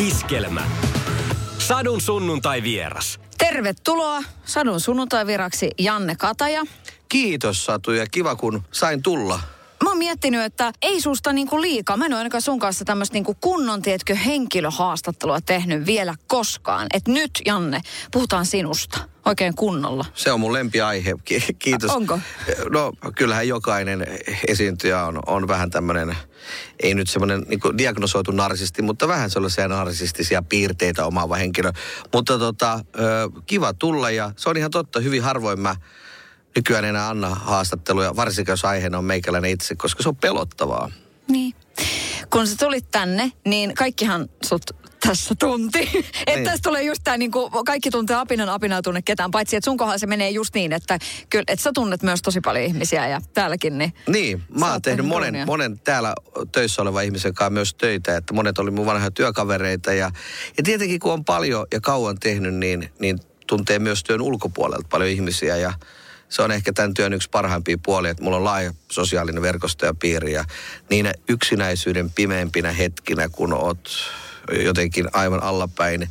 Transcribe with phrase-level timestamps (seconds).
[0.00, 0.62] Iskelmä.
[1.58, 3.20] Sadun sunnuntai vieras.
[3.38, 6.62] Tervetuloa Sadun sunnuntaiviraksi Janne Kataja.
[7.08, 9.40] Kiitos Satu ja kiva kun sain tulla.
[9.84, 11.96] Mä oon miettinyt, että ei susta niinku liikaa.
[11.96, 16.86] Mä en ole ainakaan sun kanssa tämmöistä niinku kunnon, tiedätkö, henkilöhaastattelua tehnyt vielä koskaan.
[16.94, 17.80] Et nyt, Janne,
[18.12, 20.04] puhutaan sinusta oikein kunnolla.
[20.14, 21.14] Se on mun lempiaihe.
[21.24, 21.90] Ki- Kiitos.
[21.90, 22.18] Onko?
[22.70, 24.06] No kyllähän jokainen
[24.48, 26.16] esiintyjä on, on vähän tämmöinen,
[26.82, 31.72] ei nyt semmoinen niin diagnosoitu narsisti, mutta vähän sellaisia narsistisia piirteitä omaava henkilö.
[32.12, 32.84] Mutta tota,
[33.46, 35.76] kiva tulla ja se on ihan totta, hyvin harvoin mä
[36.56, 40.90] nykyään enää anna haastatteluja, varsinkin jos aiheena on meikäläinen itse, koska se on pelottavaa.
[41.28, 41.54] Niin.
[42.30, 44.62] Kun sä tulit tänne, niin kaikkihan sut
[45.06, 45.78] tässä tunti.
[45.96, 46.44] että niin.
[46.44, 49.76] tässä tulee just tämä, niin kuin, kaikki tuntee apinan, apina tunne ketään, paitsi että sun
[49.76, 50.98] kohdalla se menee just niin, että,
[51.30, 53.78] kyllä, että sä tunnet myös tosi paljon ihmisiä ja täälläkin.
[53.78, 56.14] Niin, niin mä oon tehnyt monen, monen täällä
[56.52, 60.10] töissä oleva ihmisen kanssa myös töitä, että monet oli mun vanhoja työkavereita ja,
[60.56, 65.10] ja tietenkin kun on paljon ja kauan tehnyt, niin, niin tuntee myös työn ulkopuolelta paljon
[65.10, 65.72] ihmisiä ja
[66.30, 69.94] se on ehkä tämän työn yksi parhaimpia puolia, että mulla on laaja sosiaalinen verkosto ja
[69.94, 70.32] piiri.
[70.32, 70.44] Ja
[70.90, 73.90] niinä yksinäisyyden pimeimpinä hetkinä, kun oot
[74.64, 76.08] jotenkin aivan allapäin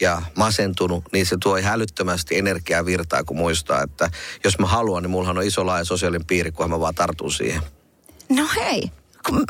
[0.00, 4.10] ja masentunut, niin se tuo hälyttömästi energiaa virtaa, kun muistaa, että
[4.44, 7.62] jos mä haluan, niin mullahan on iso laaja sosiaalinen piiri, kunhan mä vaan tartun siihen.
[8.28, 8.90] No hei,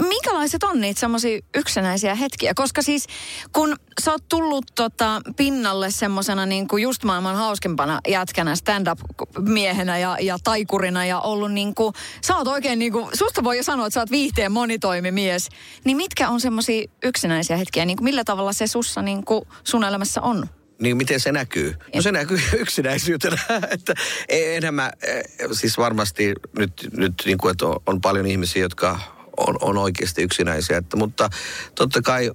[0.09, 2.53] minkälaiset on niitä semmoisia yksinäisiä hetkiä?
[2.55, 3.07] Koska siis
[3.53, 10.17] kun sä oot tullut tota pinnalle semmosena niin kuin just maailman hauskempana jätkänä, stand-up-miehenä ja,
[10.21, 11.95] ja taikurina ja ollut niin kuin,
[12.27, 15.49] sä oot oikein niin kuin, susta voi jo sanoa, että sä oot viihteen monitoimimies.
[15.85, 17.85] Niin mitkä on semmoisia yksinäisiä hetkiä?
[17.85, 20.49] Niin kuin millä tavalla se sussa niin kuin sun elämässä on?
[20.81, 21.75] Niin miten se näkyy?
[21.95, 23.37] No se näkyy yksinäisyytenä,
[23.71, 23.95] että
[24.29, 29.79] enemmän, eh, siis varmasti nyt, nyt niin kuin, että on paljon ihmisiä, jotka on, on
[29.79, 30.77] oikeasti yksinäisiä.
[30.77, 31.31] Että, mutta
[31.75, 32.31] totta kai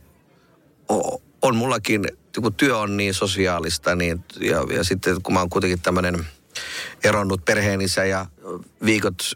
[1.42, 2.08] on mullakin,
[2.42, 6.28] kun työ on niin sosiaalista, niin, ja, ja sitten kun mä oon kuitenkin tämmöinen
[7.04, 8.26] eronnut perheenissä ja
[8.86, 9.32] viikot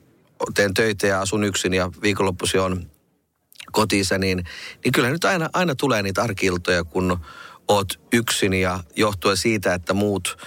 [0.54, 2.92] teen töitä ja asun yksin ja viikonloppuisin on
[3.72, 4.44] kotiisa, niin,
[4.84, 7.20] niin kyllä nyt aina, aina tulee niitä arkiltoja, kun
[7.68, 10.38] oot yksin ja johtuen siitä, että muut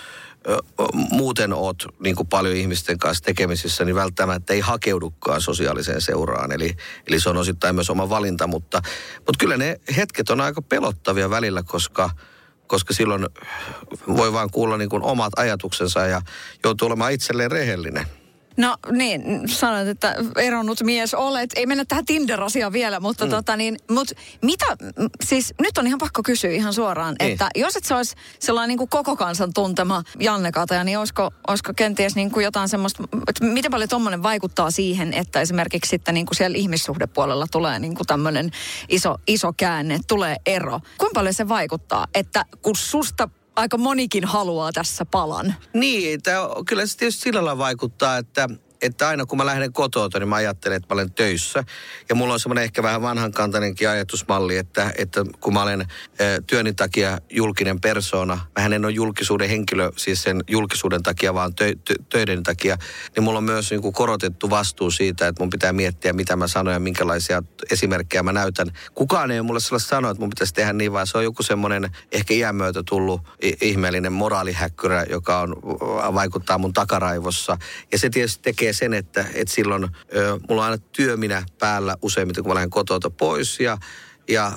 [0.94, 6.52] muuten oot niin kuin paljon ihmisten kanssa tekemisissä, niin välttämättä ei hakeudukaan sosiaaliseen seuraan.
[6.52, 8.82] Eli, eli se on osittain myös oma valinta, mutta,
[9.16, 12.10] mutta kyllä ne hetket on aika pelottavia välillä, koska,
[12.66, 13.26] koska silloin
[14.16, 16.22] voi vaan kuulla niin kuin omat ajatuksensa ja
[16.64, 18.06] joutuu olemaan itselleen rehellinen.
[18.60, 21.50] No niin, sanoit, että eronnut mies olet.
[21.56, 23.30] Ei mennä tähän Tinder-asiaan vielä, mutta mm.
[23.30, 24.08] tota niin, mut
[24.42, 24.64] mitä,
[25.24, 27.32] siis nyt on ihan pakko kysyä ihan suoraan, niin.
[27.32, 31.30] että jos et se olisi sellainen niin kuin koko kansan tuntema Janne Kataja, niin olisiko,
[31.48, 36.14] olisiko kenties niin kuin jotain semmoista, että miten paljon tuommoinen vaikuttaa siihen, että esimerkiksi sitten
[36.14, 38.50] niin kuin siellä ihmissuhdepuolella tulee niin kuin tämmöinen
[38.88, 40.80] iso, iso käänne, tulee ero.
[40.98, 43.28] Kuinka paljon se vaikuttaa, että kun susta
[43.60, 45.54] aika monikin haluaa tässä palan.
[45.74, 48.48] Niin, tämä, kyllä se tietysti sillä lailla vaikuttaa, että
[48.82, 51.64] että aina kun mä lähden kotoa, niin mä ajattelen, että mä olen töissä.
[52.08, 55.86] Ja mulla on semmoinen ehkä vähän vanhankantainenkin ajatusmalli, että, että kun mä olen
[56.46, 61.74] työni takia julkinen persona, mä en ole julkisuuden henkilö, siis sen julkisuuden takia, vaan tö,
[61.84, 62.76] tö, töiden takia,
[63.16, 66.46] niin mulla on myös niin kuin korotettu vastuu siitä, että mun pitää miettiä, mitä mä
[66.46, 68.70] sanon ja minkälaisia esimerkkejä mä näytän.
[68.94, 71.90] Kukaan ei mulle sellaista sanoa, että mun pitäisi tehdä niin, vaan se on joku semmoinen
[72.12, 73.20] ehkä iän myötä tullut
[73.60, 75.56] ihmeellinen moraalihäkkyrä, joka on,
[76.14, 77.58] vaikuttaa mun takaraivossa.
[77.92, 79.84] Ja se tietysti tekee tekee sen, että, että silloin
[80.16, 83.78] ö, mulla on aina työminä päällä useimmiten, kun mä lähden kotoa pois ja
[84.28, 84.52] ja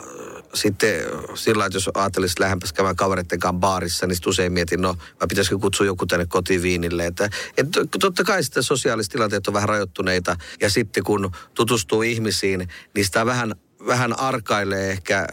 [0.54, 1.04] sitten
[1.36, 5.58] sillä että jos ajattelisit lähempäs käymään kavereiden kanssa baarissa, niin usein mietin, no mä pitäisikö
[5.58, 7.06] kutsua joku tänne kotiin viinille.
[7.06, 12.68] Että, että totta kai sitten sosiaaliset tilanteet on vähän rajoittuneita ja sitten kun tutustuu ihmisiin,
[12.96, 13.56] niin sitä vähän,
[13.88, 15.28] vähän arkailee ehkä,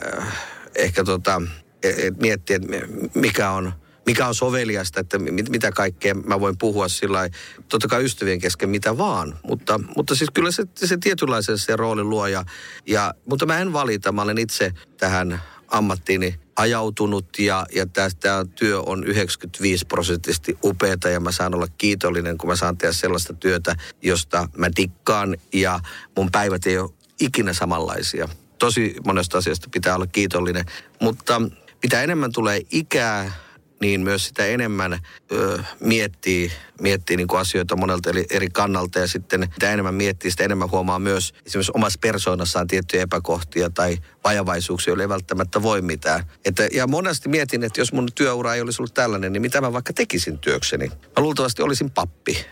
[0.75, 1.43] ehkä tota,
[1.83, 2.69] et e, miettiä, että
[3.15, 3.73] mikä on
[4.11, 7.29] mikä on soveliasta, että mit, mitä kaikkea mä voin puhua sillä
[7.69, 9.39] totta kai ystävien kesken mitä vaan.
[9.43, 12.45] Mutta, mutta siis kyllä se, se tietynlaisen se rooli luo ja,
[12.87, 17.87] ja, mutta mä en valita, mä olen itse tähän ammattiini ajautunut ja, ja
[18.21, 22.93] tämä työ on 95 prosenttisesti upeata ja mä saan olla kiitollinen, kun mä saan tehdä
[22.93, 25.81] sellaista työtä, josta mä dikkaan ja
[26.17, 26.91] mun päivät ei ole
[27.21, 28.29] ikinä samanlaisia.
[28.59, 30.65] Tosi monesta asiasta pitää olla kiitollinen,
[31.01, 31.43] mutta
[31.83, 33.33] mitä enemmän tulee ikää,
[33.81, 34.99] niin myös sitä enemmän
[35.33, 40.31] ö, miettii, miettii niin kuin asioita monelta eri, eri kannalta ja sitten mitä enemmän miettii,
[40.31, 45.83] sitä enemmän huomaa myös esimerkiksi omassa persoonassaan tiettyjä epäkohtia tai vajavaisuuksia, joille ei välttämättä voi
[45.83, 46.25] mitään.
[46.45, 49.73] Että, ja monesti mietin, että jos mun työura ei olisi ollut tällainen, niin mitä mä
[49.73, 50.89] vaikka tekisin työkseni.
[50.89, 52.47] Mä luultavasti olisin pappi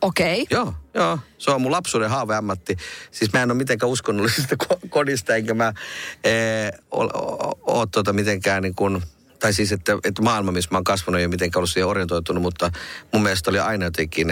[0.00, 0.42] Okei.
[0.42, 0.58] Okay.
[0.58, 1.18] Joo, joo.
[1.38, 2.76] Se on mun lapsuuden haaveammatti.
[3.10, 5.72] Siis mä en ole mitenkään uskonnollisesta ko- kodista, enkä mä
[6.24, 7.10] ee, ole
[7.66, 9.02] o, tota mitenkään niin kuin,
[9.44, 12.70] tai siis, että, että maailma, missä mä oon kasvanut, ole mitenkään ollut siihen orientoitunut, mutta
[13.12, 14.26] mun mielestä oli aina jotenkin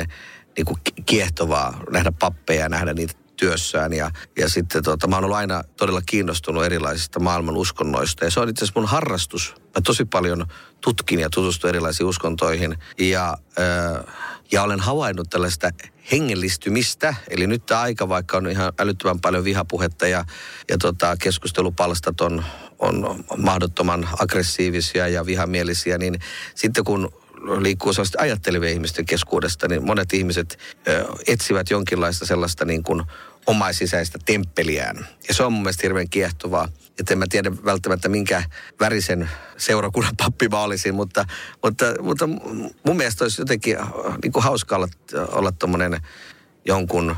[0.57, 3.93] niin kuin kiehtovaa nähdä pappeja ja nähdä niitä työssään.
[3.93, 8.25] Ja, ja sitten tota, mä oon ollut aina todella kiinnostunut erilaisista maailman uskonnoista.
[8.25, 9.55] Ja se on itse asiassa mun harrastus.
[9.59, 10.47] Mä tosi paljon
[10.81, 12.79] tutkin ja tutustun erilaisiin uskontoihin.
[12.99, 14.15] Ja, äh,
[14.53, 15.71] ja olen havainnut tällaista
[16.13, 17.15] hengellistymistä.
[17.31, 20.25] Eli nyt tämä aika, vaikka on ihan älyttömän paljon vihapuhetta ja,
[20.71, 22.45] ja tota, keskustelupalstat on,
[22.79, 26.19] on mahdottoman aggressiivisia ja vihamielisiä, niin
[26.55, 27.13] sitten kun
[27.61, 30.59] liikkuu sellaista ajattelevien ihmisten keskuudesta, niin monet ihmiset
[30.89, 33.03] ö, etsivät jonkinlaista sellaista niin kuin
[33.47, 35.07] omaisisäistä temppeliään.
[35.29, 36.69] Ja se on mun mielestä hirveän kiehtovaa.
[37.01, 38.43] Että en mä tiedä välttämättä minkä
[38.81, 41.25] värisen seurakunnan pappi mä olisin, mutta,
[41.63, 42.27] mutta, mutta
[42.87, 43.77] mun mielestä olisi jotenkin
[44.23, 44.89] niin kuin hauska olla,
[45.29, 46.01] olla tommonen
[46.65, 47.17] jonkun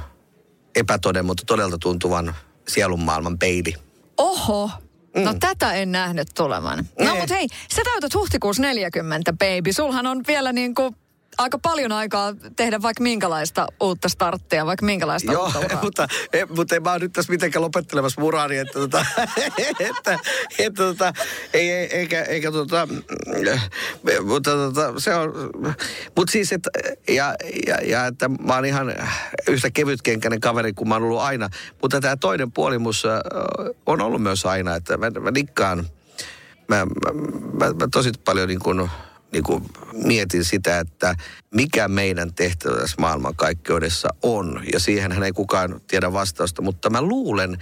[0.74, 2.34] epätoden, mutta todella tuntuvan
[2.68, 3.74] sielunmaailman peili.
[4.16, 4.70] Oho,
[5.16, 5.40] No mm.
[5.40, 6.78] tätä en nähnyt tulevan.
[6.78, 7.20] No Nee.
[7.20, 9.72] mut hei, sä täytät huhtikuussa 40, baby.
[9.72, 10.94] Sulhan on vielä niinku
[11.38, 15.82] aika paljon aikaa tehdä vaikka minkälaista uutta starttia, vaikka minkälaista Joo, uutta uraa.
[15.84, 19.06] mutta, e, mutta en mä ole nyt tässä mitenkään lopettelemassa muraani, että, tota,
[19.90, 20.19] että,
[20.58, 21.12] että tota,
[21.54, 23.02] ei, ei, eikä, eikä tota, mm,
[24.26, 25.32] mutta tota, se on,
[26.16, 26.70] mutta siis, että,
[27.08, 27.34] ja,
[27.66, 28.94] ja, ja, että mä oon ihan
[29.48, 31.48] yhtä kevytkenkäinen kaveri kuin mä oon ollut aina,
[31.82, 33.08] mutta tämä toinen puoli musta
[33.86, 35.86] on ollut myös aina, että mä, mä nikkaan,
[36.69, 37.12] mä, mä,
[37.52, 38.90] mä, mä tosi paljon niin kuin,
[39.34, 41.14] niin kuin mietin sitä, että
[41.54, 44.62] mikä meidän tehtävä tässä maailmankaikkeudessa on.
[44.72, 47.58] Ja siihenhän ei kukaan tiedä vastausta, mutta mä luulen,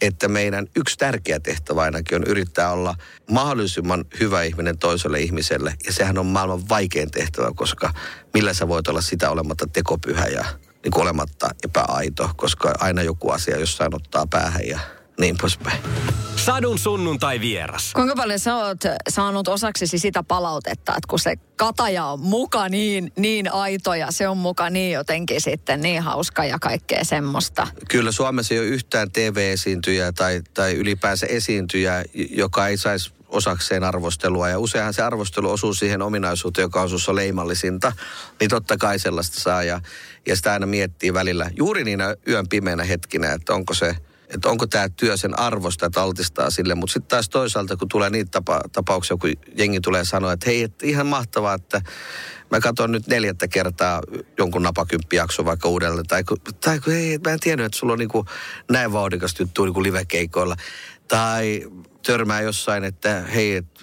[0.00, 2.94] että meidän yksi tärkeä tehtävä ainakin on yrittää olla
[3.30, 5.74] mahdollisimman hyvä ihminen toiselle ihmiselle.
[5.86, 7.92] Ja sehän on maailman vaikein tehtävä, koska
[8.34, 10.44] millä sä voit olla sitä olematta tekopyhä ja
[10.84, 14.78] niin olematta epäaito, koska aina joku asia jossain ottaa päähän ja
[15.18, 15.80] niin poispäin.
[16.36, 17.92] Sadun sunnuntai vieras.
[17.94, 23.12] Kuinka paljon sä oot saanut osaksesi sitä palautetta, että kun se kataja on muka niin,
[23.16, 27.66] niin aito ja se on muka niin jotenkin sitten niin hauska ja kaikkea semmoista.
[27.88, 34.48] Kyllä Suomessa ei ole yhtään TV-esiintyjää tai, tai ylipäänsä esiintyjää, joka ei saisi osakseen arvostelua.
[34.48, 37.92] Ja useinhan se arvostelu osuu siihen ominaisuuteen, joka on sussa leimallisinta.
[38.40, 39.62] Niin totta kai sellaista saa.
[39.62, 39.80] Ja,
[40.26, 43.96] ja sitä aina miettii välillä juuri niinä yön pimeänä hetkinä, että onko se
[44.34, 46.74] että onko tämä työ sen arvosta, että altistaa sille.
[46.74, 50.62] Mutta sitten taas toisaalta, kun tulee niitä tapa, tapauksia, kun jengi tulee sanoa, että hei,
[50.62, 51.82] että ihan mahtavaa, että
[52.50, 54.02] mä katson nyt neljättä kertaa
[54.38, 56.06] jonkun napakymppijakson vaikka uudelleen.
[56.06, 56.22] Tai
[56.64, 58.26] tai kun hei, mä en tiennyt, että sulla on niin kuin
[58.70, 60.56] näin vauhdikas juttu niin kuin livekeikoilla.
[61.08, 61.66] Tai
[62.06, 63.80] törmää jossain, että hei, että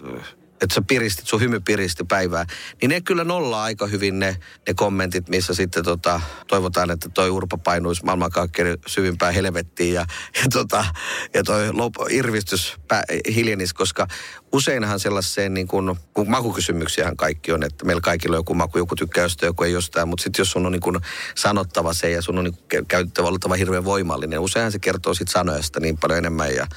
[0.61, 2.45] että sä piristit, sun hymy piristi päivää,
[2.81, 4.37] niin ne kyllä nollaa aika hyvin ne,
[4.67, 10.05] ne kommentit, missä sitten tota, toivotaan, että toi Urpa painuisi maailmankaikkeuden syvimpään helvettiin ja,
[10.35, 10.85] ja, tota,
[11.33, 13.03] ja toi lop, irvistys pä,
[13.35, 14.07] hiljenisi, koska
[14.51, 18.95] useinhan sellaiseen niin kuin, kun makukysymyksiähän kaikki on, että meillä kaikilla on joku maku, joku
[18.95, 20.99] tykkää jostain, joku ei jostain, mutta sitten jos sun on niin kuin
[21.35, 25.79] sanottava se ja sun on niin käytettävä oltava hirveän voimallinen, useinhan se kertoo sit sanoista
[25.79, 26.67] niin paljon enemmän ja,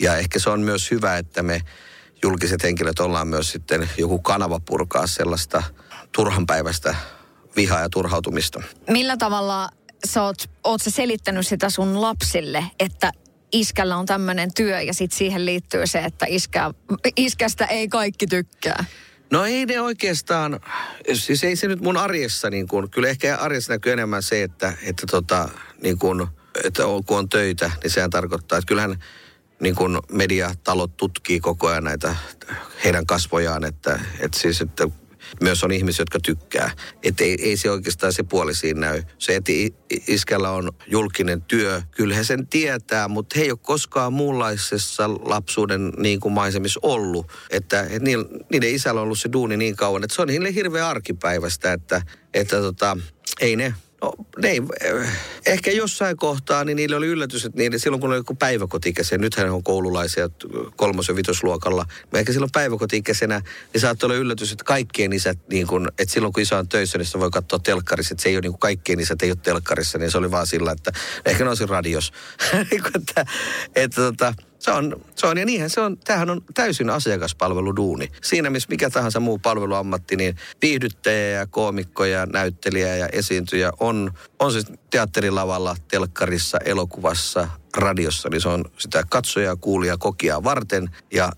[0.00, 1.62] ja ehkä se on myös hyvä, että me
[2.24, 5.62] julkiset henkilöt ollaan myös sitten joku kanava purkaa sellaista
[6.12, 6.94] turhanpäiväistä
[7.56, 8.62] vihaa ja turhautumista.
[8.90, 9.68] Millä tavalla
[10.06, 13.12] sä oot, oot sä selittänyt sitä sun lapsille, että
[13.52, 16.70] iskällä on tämmöinen työ ja sitten siihen liittyy se, että iskä,
[17.16, 18.84] iskästä ei kaikki tykkää?
[19.30, 20.60] No ei ne oikeastaan,
[21.12, 24.72] siis ei se nyt mun arjessa niin kuin, kyllä ehkä arjessa näkyy enemmän se, että,
[24.82, 25.48] että tota,
[25.82, 26.26] niin kuin,
[26.64, 28.98] että kun on töitä, niin sehän tarkoittaa, että kyllähän
[29.64, 32.16] niin kuin mediatalot tutkii koko ajan näitä
[32.84, 34.88] heidän kasvojaan, että, että siis, että
[35.40, 36.70] myös on ihmisiä, jotka tykkää.
[37.02, 39.02] Että ei, ei se oikeastaan se puoli siinä näy.
[39.18, 39.52] Se, että
[40.08, 45.92] iskällä on julkinen työ, kyllä he sen tietää, mutta he ei ole koskaan muunlaisessa lapsuuden
[45.96, 47.32] niin kuin maisemissa ollut.
[47.50, 50.86] Että, niillä, niiden isällä on ollut se duuni niin kauan, että se on niille hirveän
[50.86, 52.02] arkipäivästä, että,
[52.34, 52.96] että tota,
[53.40, 53.74] ei ne
[54.42, 55.08] ne ei, eh,
[55.46, 59.50] ehkä jossain kohtaa, niin niille oli yllätys, että niille, silloin kun oli joku päiväkotikäisiä, nythän
[59.50, 60.28] on koululaisia
[60.76, 63.42] kolmos- ja vitosluokalla, mutta ehkä silloin päiväkotikäisenä,
[63.72, 66.98] niin saattoi olla yllätys, että kaikkien isät, niin kun, että silloin kun isä on töissä,
[66.98, 69.38] niin sitä voi katsoa telkkarissa, että se ei ole niin kuin kaikkien isät ei ole
[69.42, 70.92] telkkarissa, niin se oli vaan sillä, että
[71.24, 72.12] ehkä ne olisi radios.
[72.70, 73.26] Niin kuin, että,
[73.74, 78.08] että tota, se on, se on, ja niinhän se on, tämähän on täysin asiakaspalveluduuni.
[78.22, 84.10] Siinä missä mikä tahansa muu palveluammatti, niin viihdyttäjä ja koomikko ja näyttelijä ja esiintyjä on,
[84.38, 91.32] on se teatterilavalla, telkkarissa, elokuvassa, radiossa, niin se on sitä katsojaa, kuulia, kokia varten ja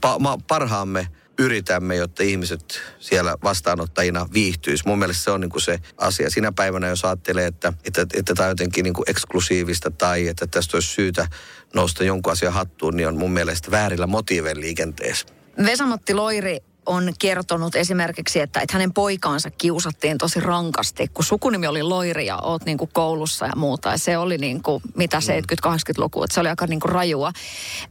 [0.00, 1.08] pa, ma, parhaamme
[1.40, 4.82] yritämme, jotta ihmiset siellä vastaanottajina viihtyisi.
[4.86, 6.30] Mun mielestä se on niin kuin se asia.
[6.30, 10.46] Sinä päivänä, jos ajattelee, että, että, että tämä on jotenkin niin kuin eksklusiivista tai että
[10.46, 11.28] tästä olisi syytä
[11.74, 15.26] nousta jonkun asian hattuun, niin on mun mielestä väärillä motiiveilla liikenteessä.
[15.66, 21.82] Vesamatti Loiri on kertonut esimerkiksi, että, että hänen poikaansa kiusattiin tosi rankasti, kun sukunimi oli
[21.82, 23.90] Loiri ja oot niin kuin koulussa ja muuta.
[23.90, 27.32] Ja se oli niin kuin, mitä 70-80-luku, että se oli aika niin kuin rajua.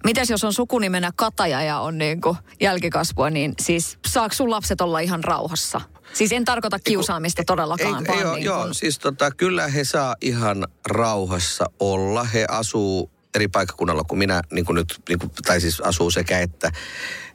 [0.03, 4.81] Mitäs jos on sukunimenä Kataja ja on niin kuin jälkikasvua, niin siis saako sun lapset
[4.81, 5.81] olla ihan rauhassa?
[6.13, 9.83] Siis en tarkoita kiusaamista todellakaan, ei, vaan joo, niin joo, kuin, siis tota, kyllä he
[9.83, 12.24] saa ihan rauhassa olla.
[12.24, 16.39] He asuu eri paikkakunnalla kuin minä, niin kuin nyt, niin kuin, tai siis asuu sekä
[16.39, 16.71] että.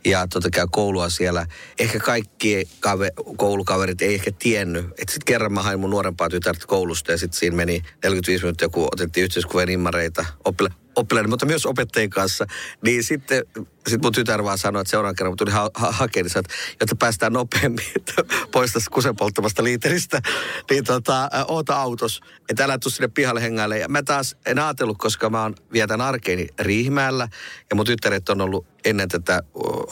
[0.04, 1.46] Ja tota, käy koulua siellä.
[1.78, 4.84] Ehkä kaikki kave, koulukaverit ei ehkä tiennyt.
[4.84, 8.68] Että sitten kerran mä hain mun nuorempaa tytärtä koulusta ja sitten siinä meni 45 minuuttia,
[8.68, 12.46] kun otettiin yhteiskuvien immareita oppila, oppilaiden, mutta myös opettajien kanssa.
[12.82, 13.42] Niin sitten
[13.88, 16.96] sit mun tytär vaan sanoi, että seuraavan kerran, tuli ha- ha- hakemaan, niin että jotta
[16.96, 17.84] päästään nopeammin
[18.52, 20.22] pois tästä kusen polttamasta liiteristä,
[20.70, 23.78] niin tota, oota autos, että älä tuu sinne pihalle hengaille.
[23.78, 27.28] Ja mä taas en ajatellut, koska mä oon vietän arkeeni Riihimäellä,
[27.70, 29.42] ja mun tyttäret on ollut ennen tätä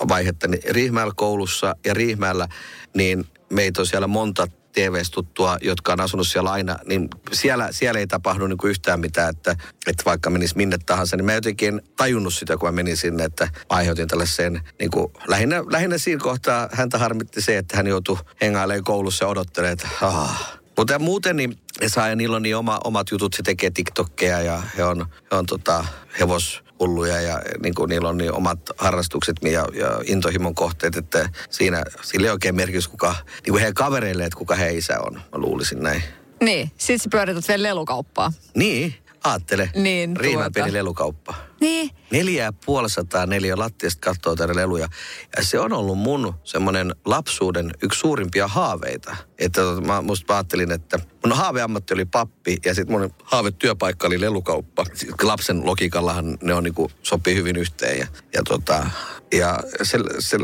[0.08, 2.48] vaihetta niin Riihimäellä koulussa, ja Riihimäellä,
[2.94, 8.06] niin meitä on siellä monta TV-tuttua, jotka on asunut siellä aina, niin siellä, siellä ei
[8.06, 11.82] tapahdu niin kuin yhtään mitään, että, että vaikka menisi minne tahansa, niin mä jotenkin en
[11.96, 16.68] tajunnut sitä, kun mä menin sinne, että aiheutin tällaiseen, niin kuin, lähinnä, lähinnä siinä kohtaa
[16.72, 20.62] häntä harmitti se, että hän joutui hengailemaan koulussa ja odottelee, että ah.
[20.76, 24.42] Mutta muuten niin ne saa ja niillä on niin oma, omat jutut, se tekee TikTokkeja
[24.42, 25.84] ja he on, he on tota,
[26.20, 31.28] hevos, hulluja ja niin kuin niillä on niin omat harrastukset ja, ja intohimon kohteet, että
[31.50, 35.14] siinä sillä ei oikein merkitys, kuka, niin kuin heidän kavereille, että kuka he isä on.
[35.14, 36.02] Mä luulisin näin.
[36.40, 38.32] Niin, sit sä pyörität vielä lelukauppaa.
[38.54, 39.70] Niin, aattele.
[39.74, 40.64] Niin, Riihimäen tuota.
[40.64, 41.34] pieni lelukauppa.
[41.62, 44.88] Niin, Neljä ja puoli sataa neljä lattiasta katsoo tänne leluja.
[45.36, 49.16] Ja se on ollut mun semmoinen lapsuuden yksi suurimpia haaveita.
[49.38, 54.06] Että tota, mä, musta mä ajattelin, että mun haaveammatti oli pappi ja sitten mun haavetyöpaikka
[54.06, 54.84] oli lelukauppa.
[55.22, 57.98] Lapsen logiikallahan ne on niinku, sopii hyvin yhteen.
[57.98, 58.90] Ja, ja, tota,
[59.32, 60.38] ja se, se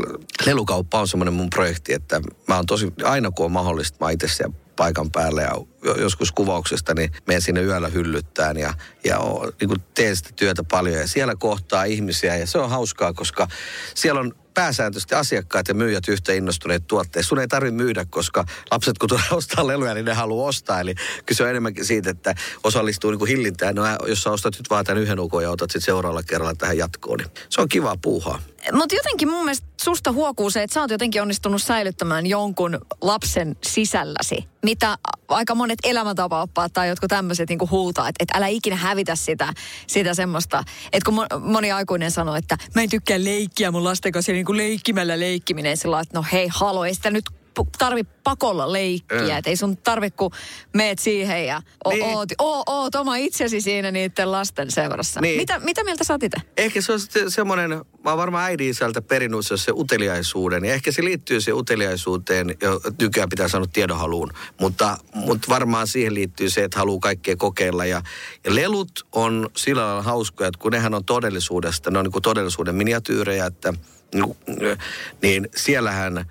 [0.45, 4.27] lelukauppa on semmoinen mun projekti, että mä oon tosi, aina kun on mahdollista, mä itse
[4.27, 8.73] siellä paikan päälle ja jo- joskus kuvauksesta, niin menen sinne yöllä hyllyttään ja,
[9.03, 9.19] ja
[9.61, 10.99] niin teen sitä työtä paljon.
[10.99, 13.47] Ja siellä kohtaa ihmisiä ja se on hauskaa, koska
[13.95, 17.29] siellä on pääsääntöisesti asiakkaat ja myyjät yhtä innostuneet tuotteista.
[17.29, 20.79] Sun ei tarvitse myydä, koska lapset kun tulee ostaa leluja, niin ne haluaa ostaa.
[20.79, 23.75] Eli kyse on enemmänkin siitä, että osallistuu niin kuin hillintään.
[23.75, 26.77] No, jos sä ostat nyt vaan tämän yhden ukon ja otat sitten seuraavalla kerralla tähän
[26.77, 28.41] jatkoon, niin se on kiva puuhaa.
[28.73, 33.55] Mutta jotenkin mun mielestä susta huokuu se, että sä oot jotenkin onnistunut säilyttämään jonkun lapsen
[33.63, 34.47] sisälläsi.
[34.63, 34.97] Mitä
[35.27, 39.53] aika monet elämäntapaoppaat tai jotkut tämmöiset niinku huutaa, että, että älä ikinä hävitä sitä,
[39.87, 40.63] sitä semmoista.
[40.93, 44.45] Että kun mo- moni aikuinen sanoo, että mä en tykkää leikkiä mun lasten kanssa, niin
[44.45, 45.77] kuin leikkimällä leikkiminen.
[45.77, 47.25] Sillä että no hei, halo, ei sitä nyt
[47.77, 49.17] tarvi pakolla leikkiä.
[49.33, 49.37] Mm.
[49.37, 50.31] Että ei sun tarvi, kun
[50.73, 52.05] meet siihen ja o- Niin.
[52.05, 55.21] oot, o- oot oma itsesi siinä niiden lasten seurassa.
[55.21, 55.37] Niin.
[55.37, 56.37] Mitä, mitä mieltä sä oot itse?
[56.57, 57.69] Ehkä se on semmoinen,
[58.03, 60.65] mä oon varmaan äidin isältä perinnyt se, se uteliaisuuden.
[60.65, 64.33] Ja ehkä se liittyy siihen uteliaisuuteen, jo nykyään pitää sanoa tiedonhaluun.
[64.59, 67.85] Mutta, mutta varmaan siihen liittyy se, että haluaa kaikkea kokeilla.
[67.85, 68.01] Ja,
[68.45, 72.21] ja lelut on sillä lailla hauskoja, että kun nehän on todellisuudesta, ne on niin kuin
[72.23, 73.73] todellisuuden miniatyyrejä, että
[74.13, 74.77] niin,
[75.21, 76.25] niin siellähän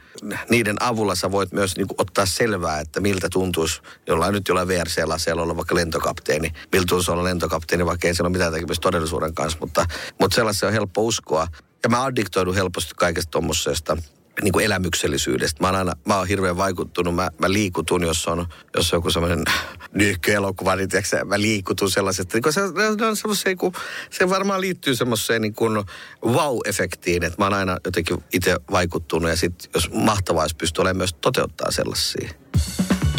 [0.51, 4.69] niiden avulla sä voit myös niin kuin ottaa selvää, että miltä tuntuisi jollain nyt jollain
[4.69, 6.53] VRC-laseella olla vaikka lentokapteeni.
[6.73, 9.87] Miltä tuntuisi olla lentokapteeni, vaikka ei siellä ole mitään tekemistä todellisuuden kanssa, mutta,
[10.21, 11.49] mutta sellaisia on helppo uskoa.
[11.83, 13.97] Ja mä addiktoidun helposti kaikesta tuommoisesta
[14.43, 15.61] niin kuin elämyksellisyydestä.
[15.61, 19.11] Mä oon aina, mä oon hirveän vaikuttunut, mä, mä liikutun, jos on, jos on joku
[19.11, 19.43] semmoinen
[19.95, 22.39] nyyhkyelokuva, niin tiedätkö, sä, mä liikutun sellaisesta.
[22.39, 22.61] Niin se,
[22.99, 23.73] ne on semmoisia, kun,
[24.11, 25.85] se varmaan liittyy semmoiseen niin kuin
[26.27, 30.97] wow-efektiin, että mä oon aina jotenkin itse vaikuttunut ja sitten jos mahtavaa olisi pystyä olemaan
[30.97, 32.31] myös toteuttaa sellaisia.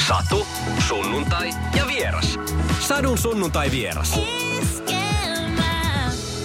[0.07, 0.47] Satu,
[0.87, 2.39] sunnuntai ja vieras.
[2.79, 4.19] Sadun sunnuntai vieras.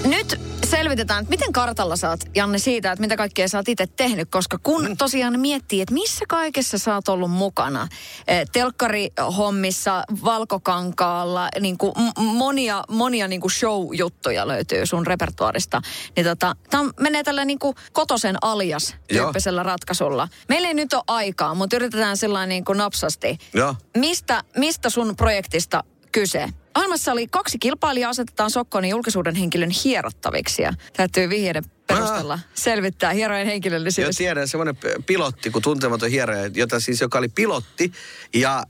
[0.05, 0.41] Nyt
[0.77, 4.59] selvitetään, että miten kartalla saat, Janne, siitä, että mitä kaikkea sä oot itse tehnyt, koska
[4.63, 7.89] kun tosiaan miettii, että missä kaikessa sä oot ollut mukana,
[8.29, 15.83] eh, telkkarihommissa, valkokankaalla, niin kuin monia, monia niin kuin show-juttuja löytyy sun repertuarista,
[16.17, 20.29] niin tota, tämä menee tällä niin kuin kotosen alias tyyppisellä ratkaisulla.
[20.49, 23.39] Meillä ei nyt ole aikaa, mutta yritetään sillä niin kuin napsasti.
[23.55, 23.75] Joo.
[23.97, 26.49] Mistä, mistä sun projektista kyse?
[26.77, 33.47] Ohjelmassa oli kaksi kilpailijaa, asetetaan Sokkoon julkisuuden henkilön hierottaviksi ja täytyy vihjeiden perusteella selvittää hierojen
[33.47, 34.17] Joo, henkilöllisyys.
[34.17, 37.93] tiedän, semmoinen pilotti, kun tuntematon hieroja, jota siis, joka oli pilotti.
[38.35, 38.65] Ja äh,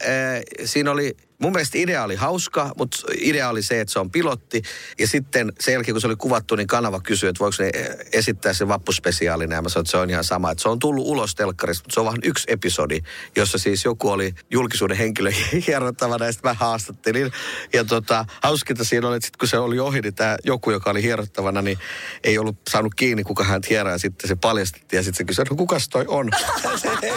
[0.64, 4.62] siinä oli, mun mielestä idea oli hauska, mutta idea oli se, että se on pilotti.
[4.98, 7.96] Ja sitten sen jälkeen, kun se oli kuvattu, niin kanava kysyi, että voiko ne äh,
[8.12, 9.54] esittää sen vappuspesiaalina.
[9.54, 10.50] Ja mä sanoin, että se on ihan sama.
[10.50, 13.00] Että se on tullut ulos telkkarista, mutta se on vain yksi episodi,
[13.36, 15.30] jossa siis joku oli julkisuuden henkilö
[15.66, 17.32] hierottavana ja sitten mä haastattelin.
[17.72, 20.90] Ja tota, hauskinta siinä oli, että sit kun se oli ohi, niin tämä joku, joka
[20.90, 21.78] oli hierottavana, niin
[22.24, 23.92] ei ollut saanut kiinni, kuka hän hierää.
[23.92, 26.30] Ja sitten se paljastettiin ja sitten se kysyi, no kukas toi on?
[26.82, 27.12] se ei,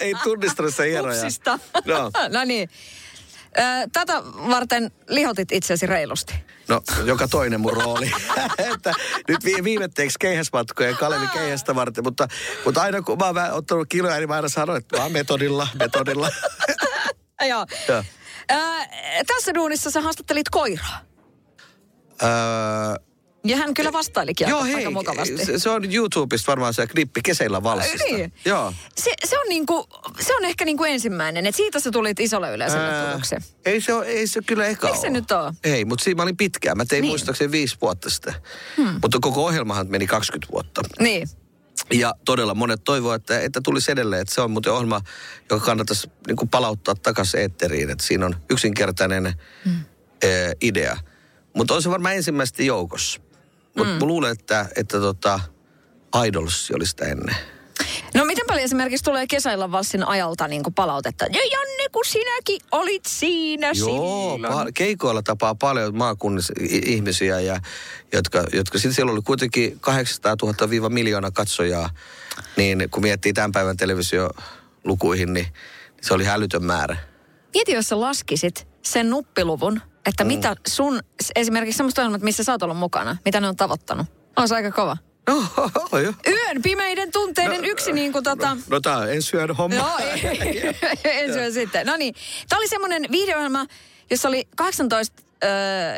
[0.00, 1.22] ei, tunnistanut sitä hieroja.
[1.84, 2.10] No.
[2.38, 2.68] no niin.
[3.92, 6.34] Tätä varten lihotit itsesi reilusti.
[6.68, 8.12] No, joka toinen mun rooli.
[8.74, 8.94] että
[9.28, 12.28] nyt vi- viimetteeksi keihäsmatkoja ja Kalevi keihästä varten, mutta,
[12.64, 16.30] mutta aina kun mä oon ottanut kiloja, niin mä aina sanon, että vaan metodilla, metodilla.
[17.48, 17.66] Joo.
[17.88, 18.04] Joo.
[18.50, 18.54] Ö,
[19.26, 21.00] tässä duunissa sä haastattelit koiraa.
[22.22, 22.28] öö,
[23.46, 25.46] Ja hän kyllä vastailikin joo, aika, hei, aika mukavasti.
[25.46, 28.04] se, se, on YouTubesta varmaan se klippi kesällä valssista.
[28.04, 28.32] Niin.
[28.44, 28.74] Joo.
[28.96, 29.86] Se, se, on niinku,
[30.20, 33.36] se on ehkä niinku ensimmäinen, että siitä sä tulit isolle yleisölle tutuksi.
[33.64, 35.54] ei, se ole, ei se kyllä eka Miksi se nyt on?
[35.64, 36.76] Ei, mutta siinä mä olin pitkään.
[36.76, 37.10] Mä tein Niin.
[37.10, 38.34] muistaakseni viisi vuotta sitä.
[38.76, 38.98] Hmm.
[39.02, 40.82] Mutta koko ohjelmahan meni 20 vuotta.
[41.00, 41.28] Niin.
[41.92, 44.22] Ja todella monet toivoo, että, että tulisi edelleen.
[44.22, 45.00] Että se on muuten ohjelma,
[45.50, 47.90] joka kannattaisi niin kuin palauttaa takaisin eetteriin.
[47.90, 49.32] Että siinä on yksinkertainen
[49.64, 49.72] mm.
[50.22, 50.28] e,
[50.62, 50.96] idea.
[51.56, 53.20] Mutta on se varmaan ensimmäistä joukossa.
[53.76, 53.98] Mutta mm.
[53.98, 55.40] mä luulen, että, että tota,
[56.26, 57.36] Idols oli sitä ennen.
[58.14, 61.24] No miten paljon esimerkiksi tulee kesäillä valssin ajalta niin palautetta?
[61.24, 64.44] Ja Janne, kun sinäkin olit siinä Joo, silloin.
[64.44, 66.52] pa- keikoilla tapaa paljon maakunnissa
[66.86, 67.60] ihmisiä, ja,
[68.12, 71.90] jotka, jotka sitten siellä oli kuitenkin 800 000 viiva miljoona katsojaa.
[72.56, 75.46] Niin kun miettii tämän päivän televisiolukuihin, niin
[76.02, 76.96] se oli hälytön määrä.
[77.54, 80.28] Mieti, jos sä laskisit sen nuppiluvun, että mm.
[80.28, 81.00] mitä sun,
[81.36, 84.06] esimerkiksi semmoista ohjelmat, missä sä oot ollut mukana, mitä ne on tavoittanut.
[84.36, 84.96] On se aika kova.
[85.28, 86.12] No, jo.
[86.26, 88.54] Yön pimeiden tunteiden no, yksi niin kuin tota...
[88.54, 89.76] No, no tää on ensi yön homma.
[89.76, 89.98] Joo,
[91.04, 91.86] ensi yön sitten.
[91.86, 92.14] No niin,
[92.48, 93.66] tämä oli semmoinen videoilma,
[94.10, 95.46] jossa oli 18 ö,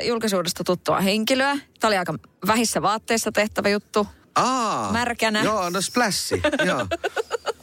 [0.02, 1.58] julkisuudesta tuttua henkilöä.
[1.80, 2.14] Tämä oli aika
[2.46, 4.06] vähissä vaatteissa tehtävä juttu.
[4.36, 5.42] Aa, Märkänä.
[5.42, 6.86] Joo, no splassi, joo.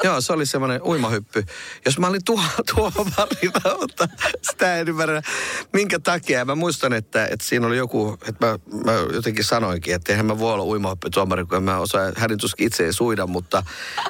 [0.03, 1.45] Joo, se oli semmoinen uimahyppy.
[1.85, 2.41] Jos mä olin tuo,
[2.75, 4.07] tuomarina, mutta
[4.41, 5.21] sitä en ymmärrä,
[5.73, 6.45] minkä takia.
[6.45, 10.39] Mä muistan, että, että siinä oli joku, että mä, mä jotenkin sanoinkin, että eihän mä
[10.39, 13.63] voi olla uimahyppytuomari, kun mä osaa hänen tuskin itse ei suida, mutta,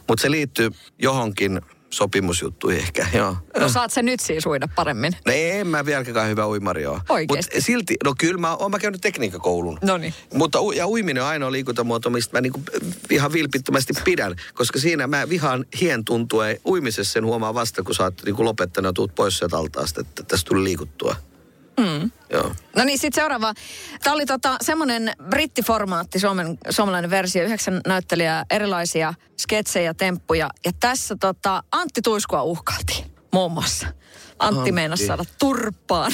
[0.08, 1.62] mutta se liittyy johonkin
[1.94, 3.38] sopimusjuttuihin ehkä, joo.
[3.60, 5.14] No saat sen nyt siis uida paremmin.
[5.26, 7.02] No en mä vieläkään hyvä uimari ole.
[7.10, 7.56] Oikeesti?
[7.56, 9.80] Mutta silti, no kyllä mä oon mä käynyt tekniikkakoulun.
[9.82, 10.14] Noniin.
[10.34, 12.62] Mutta u- ja uiminen on ainoa liikuntamuoto, mistä mä niinku
[13.10, 14.36] ihan vilpittömästi pidän.
[14.54, 16.44] Koska siinä mä vihaan hien tuntua.
[16.66, 20.24] Uimisessa sen huomaa vasta, kun sä oot niinku lopettanut ja tuut pois sieltä altaasta, että
[20.24, 21.16] tästä tuli liikuttua.
[21.80, 22.12] Mm.
[22.30, 22.56] Joo.
[22.76, 23.54] No niin, sitten seuraava.
[24.04, 30.50] Tämä oli tota, semmoinen brittiformaatti, Suomen, suomalainen versio, yhdeksän näyttelijää, erilaisia sketsejä, temppuja.
[30.66, 33.88] Ja tässä tota, Antti Tuiskua uhkailtiin muun muassa.
[34.40, 34.72] Antti, Antti.
[34.72, 36.12] Meinasi saada turppaan.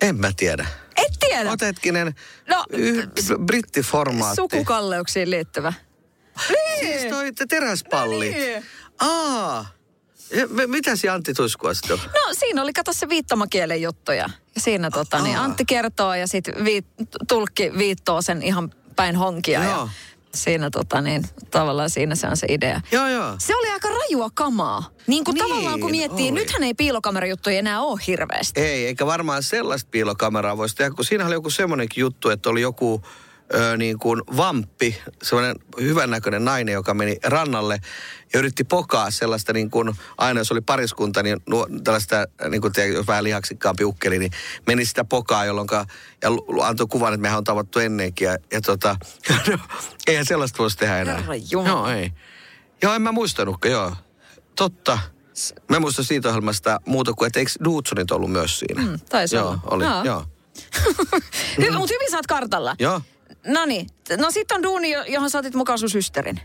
[0.00, 0.66] En mä tiedä.
[0.96, 1.50] Et tiedä.
[1.50, 2.14] Oot hetkinen,
[2.48, 3.08] No, y-
[3.46, 4.36] brittiformaatti.
[4.36, 5.72] Sukukalleuksiin liittyvä.
[6.80, 8.36] Siis toi te- teräspallit.
[8.36, 8.64] Niin.
[9.00, 9.66] Aa.
[10.36, 12.00] Ja me- Mitä se Antti Tuiskua sitten on?
[12.04, 14.28] No siinä oli, kato se viittomakielen juttuja.
[14.54, 15.38] Ja siinä tota, niin.
[15.38, 16.86] Antti kertoo ja sitten viit,
[17.28, 19.64] tulkki viittoo sen ihan päin honkia.
[19.64, 19.88] Ja Joo.
[20.34, 22.80] siinä tota, niin, tavallaan siinä se on se idea.
[22.92, 23.34] Joo, joo.
[23.38, 24.90] Se oli aika rajua kamaa.
[25.06, 26.40] Niin kuin Niin, tavallaan kun miettii, oli.
[26.40, 28.60] nythän ei piilokamerajuttuja enää ole hirveästi.
[28.60, 32.60] Ei, eikä varmaan sellaista piilokameraa voisi tehdä, kun siinä oli joku semmoinenkin juttu, että oli
[32.60, 33.02] joku
[33.54, 37.80] ö, niin kuin vamppi, semmoinen hyvännäköinen nainen, joka meni rannalle
[38.32, 42.72] ja yritti pokaa sellaista niin kuin, aina jos oli pariskunta, niin nuo, tällaista, niin kuin
[42.72, 44.32] tiedä, jos vähän lihaksikkaampi ukkeli, niin
[44.66, 45.68] meni sitä pokaa, jolloin
[46.22, 46.30] ja
[46.62, 48.96] antoi kuvan, että mehän on tavattu ennenkin ja, ja tota,
[50.06, 51.16] eihän sellaista voisi tehdä enää.
[51.16, 51.68] Herra Jumala.
[51.68, 52.12] Joo, ei.
[52.82, 53.92] Joo, en mä muistanutkaan, joo.
[54.56, 54.98] Totta.
[55.68, 58.82] Mä en muista siitä ohjelmasta muuta kuin, että eikö Dudsonit ollut myös siinä?
[58.82, 59.60] Mm, taisi joo, olla.
[59.64, 60.04] oli, Joo.
[60.04, 60.24] joo.
[61.58, 62.76] Hyvä, mutta hyvin sä oot kartalla.
[62.78, 63.00] Joo.
[63.46, 63.86] No niin.
[64.16, 66.40] No sitten on duuni, jo- johon sä otit mukaan sun systerin.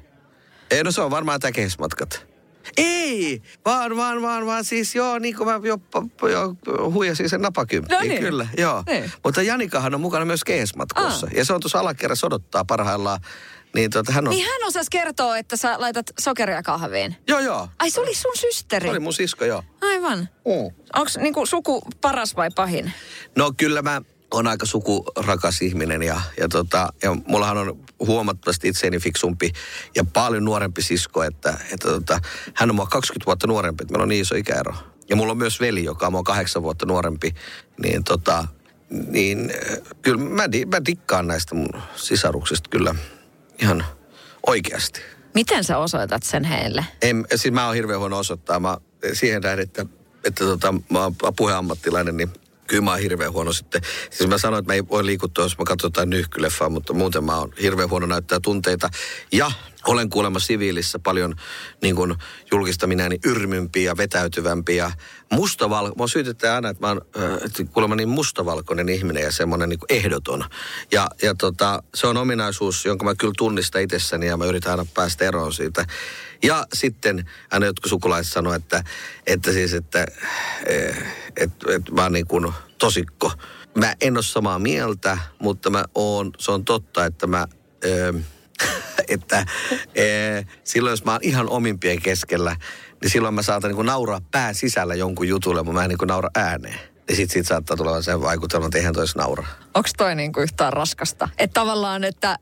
[0.71, 2.27] Ei, no se on varmaan tämä kehysmatkat.
[2.77, 5.77] Ei, vaan, vaan, vaan, vaan siis joo, niin kuin mä jo,
[6.31, 6.55] jo
[6.91, 8.21] huijasin sen napakymppiin, No niin.
[8.21, 8.83] kyllä, joo.
[8.87, 9.11] Niin.
[9.23, 11.27] Mutta Janikahan on mukana myös kehysmatkossa.
[11.35, 13.19] Ja se on tuossa alakerrassa odottaa parhaillaan.
[13.75, 14.31] Niin tota, hän on...
[14.31, 17.15] Niin hän osasi kertoa, että sä laitat sokeria kahviin.
[17.27, 17.67] Joo, joo.
[17.79, 18.85] Ai se oli sun systeri.
[18.87, 19.63] Se oli mun sisko, joo.
[19.81, 20.19] Aivan.
[20.19, 20.75] Mm.
[20.95, 22.91] Onko niinku suku paras vai pahin?
[23.35, 24.01] No kyllä mä
[24.33, 29.51] on aika sukurakas ihminen ja, ja, tota, ja mullahan on huomattavasti itseäni fiksumpi
[29.95, 32.19] ja paljon nuorempi sisko, että, että tota,
[32.53, 34.73] hän on mua 20 vuotta nuorempi, että meillä on niin iso ikäero.
[35.09, 37.35] Ja mulla on myös veli, joka on mua kahdeksan vuotta nuorempi,
[37.83, 38.47] niin tota,
[38.89, 39.53] niin
[40.01, 42.95] kyllä mä, di, mä dikkaan näistä mun sisaruksista kyllä
[43.61, 43.85] ihan
[44.47, 45.01] Oikeasti.
[45.33, 46.85] Miten sä osoitat sen heille?
[47.01, 48.59] En, siis mä oon hirveän huono osoittaa.
[48.59, 48.77] Mä,
[49.13, 49.85] siihen nähden, että,
[50.23, 52.29] että tota, mä oon puheammattilainen, niin
[52.73, 53.81] kyllä mä oon hirveän huono sitten.
[54.09, 57.37] Siis mä sanoin, että mä ei voi liikuttua, jos mä katsotaan nyhkyleffaa, mutta muuten mä
[57.37, 58.89] oon hirveän huono näyttää tunteita.
[59.31, 59.51] Ja
[59.87, 61.35] olen kuulemma siviilissä paljon
[61.81, 62.15] niin kuin
[62.51, 64.91] julkista minäni yrmympi ja vetäytyvämpi ja
[65.31, 66.03] mustavalko.
[66.03, 70.45] Mä syytetään aina, että mä oon äh, kuulemma niin mustavalkoinen ihminen ja semmoinen niin ehdoton.
[70.91, 74.85] Ja, ja tota, se on ominaisuus, jonka mä kyllä tunnistan itsessäni ja mä yritän aina
[74.93, 75.85] päästä eroon siitä.
[76.43, 78.83] Ja sitten aina jotkut sukulaiset sanoo, että,
[79.27, 80.05] että siis, että,
[80.65, 81.05] että,
[81.37, 83.31] että, että mä oon niin kuin tosikko.
[83.75, 87.47] Mä en ole samaa mieltä, mutta mä oon, se on totta, että mä...
[87.85, 88.13] Öö,
[89.07, 89.45] että
[89.95, 90.05] e,
[90.63, 92.55] silloin jos mä oon ihan omimpien keskellä,
[93.01, 95.97] niin silloin mä saatan niin kuin nauraa pää sisällä jonkun jutulle, mutta mä en niin
[95.97, 96.79] kuin naura ääneen.
[97.09, 99.45] Ja sit siitä saattaa tulla se vaikutelma, että eihän tois naura.
[99.73, 101.29] Onko toi niinku yhtään raskasta?
[101.37, 102.37] Että tavallaan, että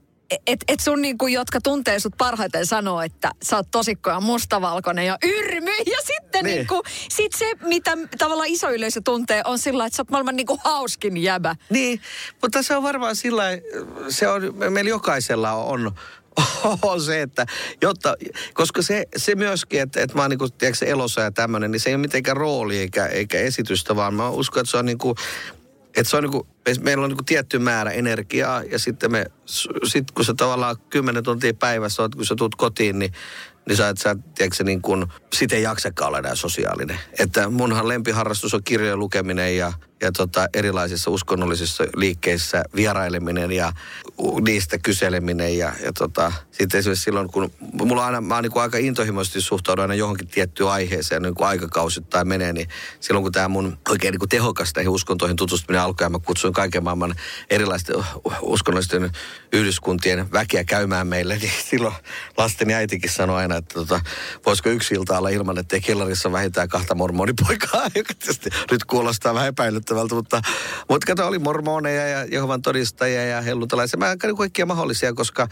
[0.48, 5.06] et, et sun niinku, jotka tuntee sut parhaiten sanoo, että sä oot tosikko ja mustavalkoinen
[5.06, 5.72] ja yrmy.
[5.72, 6.56] Ja sitten niin.
[6.56, 10.60] niinku, sit se, mitä tavallaan iso yleisö tuntee, on sillä, että sä oot maailman niinku
[10.64, 11.56] hauskin jäbä.
[11.70, 12.02] Niin,
[12.42, 13.44] mutta se on varmaan sillä
[14.10, 15.92] se on, meillä jokaisella on,
[16.82, 17.46] on se, että
[17.82, 18.16] jotta,
[18.54, 21.80] koska se, se myöskin, että, että mä oon niin kuin, tiedätkö, elossa ja tämmöinen, niin
[21.80, 24.98] se ei ole mitenkään rooli eikä, eikä esitystä, vaan mä uskon, että se on niin
[25.98, 26.48] että se on niin kuin,
[26.82, 29.26] meillä on niin kuin tietty määrä energiaa ja sitten me,
[29.84, 33.14] sit kun sä tavallaan kymmenen tuntia päivässä oot, kun sä tulet kotiin, niin
[33.68, 37.00] niin sä, et, sä tiedätkö, niin kun, sit ei jaksakaan olla enää sosiaalinen.
[37.20, 43.74] Että munhan lempiharrastus on kirjojen lukeminen ja, ja tota, erilaisissa uskonnollisissa liikkeissä vieraileminen ja
[44.42, 45.58] niistä kyseleminen.
[45.58, 49.94] Ja, ja tota, sitten esimerkiksi silloin, kun mulla aina, mä niin aika intohimoisesti suhtaudun aina
[49.94, 52.68] johonkin tiettyyn aiheeseen, niin kun aikakausittain menee, niin
[53.00, 56.84] silloin kun tämä mun oikein niin tehokas näihin uskontoihin tutustuminen alkoi, ja mä kutsuin kaiken
[56.84, 57.16] maailman
[57.50, 57.96] erilaisten
[58.42, 59.12] uskonnollisten
[59.54, 61.96] yhdyskuntien väkeä käymään meille, niin silloin
[62.38, 64.02] lasteni äitikin sanoi aina, että tota,
[64.46, 69.48] voisiko yksi ilta olla ilman, että kellarissa vähintään kahta mormonipoikaa, joka tietysti nyt kuulostaa vähän
[69.48, 70.42] epäilyttävältä, mutta,
[70.90, 73.98] mutta kato, oli mormoneja ja Jehovan todistajia ja helluntalaisia.
[73.98, 75.48] Mä käyn kaikkia mahdollisia, koska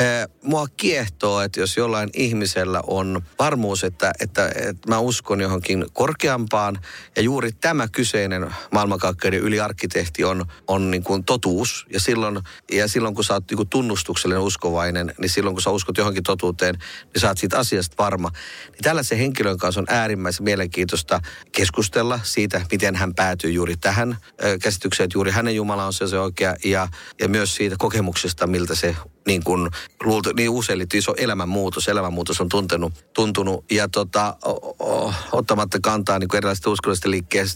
[0.00, 0.06] äh,
[0.42, 6.78] mua kiehtoo, että jos jollain ihmisellä on varmuus, että, että, että mä uskon johonkin korkeampaan
[7.16, 12.40] ja juuri tämä kyseinen maailmankaikkeuden yliarkkitehti on, on niin kuin totuus ja silloin,
[12.72, 16.22] ja silloin kun sä oot niin kuin tunnustuksellinen uskovainen, niin silloin kun sä uskot johonkin
[16.22, 18.30] totuuteen, niin sä oot siitä asiasta varma.
[18.72, 21.20] Niin tällaisen henkilön kanssa on äärimmäisen mielenkiintoista
[21.52, 24.16] keskustella siitä, miten hän päätyy juuri tähän
[24.62, 26.88] käsitykseen, että juuri hänen Jumala on se, se oikea, ja,
[27.20, 29.70] ja myös siitä kokemuksesta, miltä se niin kuin
[30.04, 31.88] luultu, niin usein liittyy iso elämänmuutos.
[31.88, 37.10] Elämänmuutos on tuntenut, tuntunut ja tota, o, o, ottamatta kantaa niin erilaisten uskonnollisten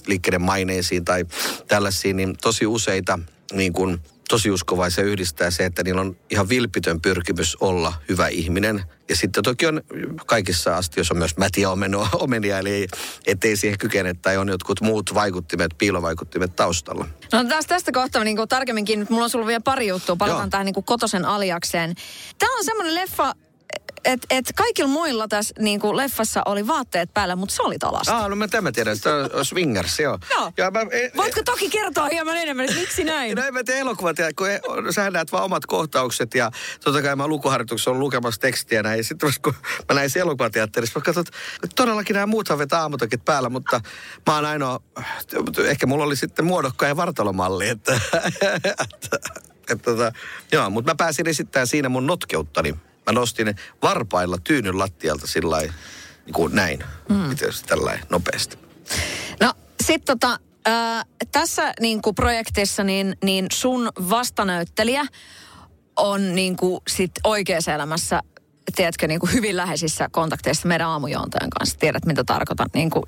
[0.07, 1.25] liikkeiden maineisiin tai
[1.69, 3.19] tällaisiin, niin tosi useita
[3.53, 4.01] niin kuin
[4.33, 8.83] tosi uskovaisia yhdistää se, että niillä on ihan vilpitön pyrkimys olla hyvä ihminen.
[9.09, 9.83] Ja sitten toki on
[10.27, 12.87] kaikissa astioissa on myös mätiä omenoa, omenia, eli
[13.27, 17.09] ettei siihen kykene tai on jotkut muut vaikuttimet, piilovaikuttimet taustalla.
[17.33, 20.51] No taas tästä kohtaa niin tarkemminkin, mulla on sulla vielä pari juttua, palataan Joo.
[20.51, 21.95] tähän niin kotosen aliakseen.
[22.39, 23.35] Tämä on semmoinen leffa,
[24.05, 28.19] et, et kaikilla muilla tässä niin kuin leffassa oli vaatteet päällä, mutta sä olit alasta.
[28.19, 30.19] Ah, no mä tämän tiedän, että on swingers, joo.
[30.31, 30.53] joo.
[30.57, 33.37] Ja mä, e, Voitko toki kertoa hieman enemmän, että miksi näin?
[33.43, 36.51] No en mä tee elokuvat, ja kun e, sä näet vaan omat kohtaukset, ja
[36.85, 39.55] totta kai mä lukuharjoituksessa on lukemassa tekstiä näin, ja sitten kun
[39.89, 41.27] mä näin elokuvateatterissa, mä katsoin,
[41.65, 43.81] että todellakin nämä muuthan vetää aamutakit päällä, mutta
[44.27, 44.81] mä oon ainoa,
[45.65, 48.77] ehkä mulla oli sitten muodokkaan ja vartalomalli, että, että, että,
[49.71, 50.13] että, että
[50.53, 52.75] joo, mutta mä pääsin esittämään siinä mun notkeuttani.
[53.07, 55.73] Mä nostin varpailla tyynyn lattialta sillä niin
[56.33, 56.85] kuin näin.
[57.09, 57.17] Mm.
[57.17, 58.59] Miten tällä nopeasti.
[59.41, 60.39] No sit tota,
[60.69, 65.05] äh, tässä niin kuin projektissa niin, niin sun vastanäyttelijä
[65.97, 68.23] on niin kuin sit oikeassa elämässä
[68.77, 71.79] tiedätkö, niin kuin hyvin läheisissä kontakteissa meidän aamujoontajan kanssa.
[71.79, 72.69] Tiedät, mitä tarkoitan.
[72.75, 73.03] Niin kuin,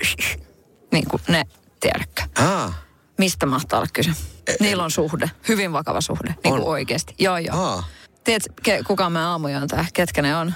[0.93, 1.45] niin kuin ne,
[1.81, 2.23] tiedätkö?
[2.39, 2.75] Ah.
[3.19, 4.11] Mistä mahtaa olla kyse?
[4.47, 7.15] E- Niillä on suhde, hyvin vakava suhde, niin kuin oikeasti.
[7.19, 7.65] Joo, joo.
[7.65, 7.89] Ah.
[8.25, 9.87] Tiedätkö, kuka mä aamuja tää?
[9.95, 10.55] Ketkä ne on?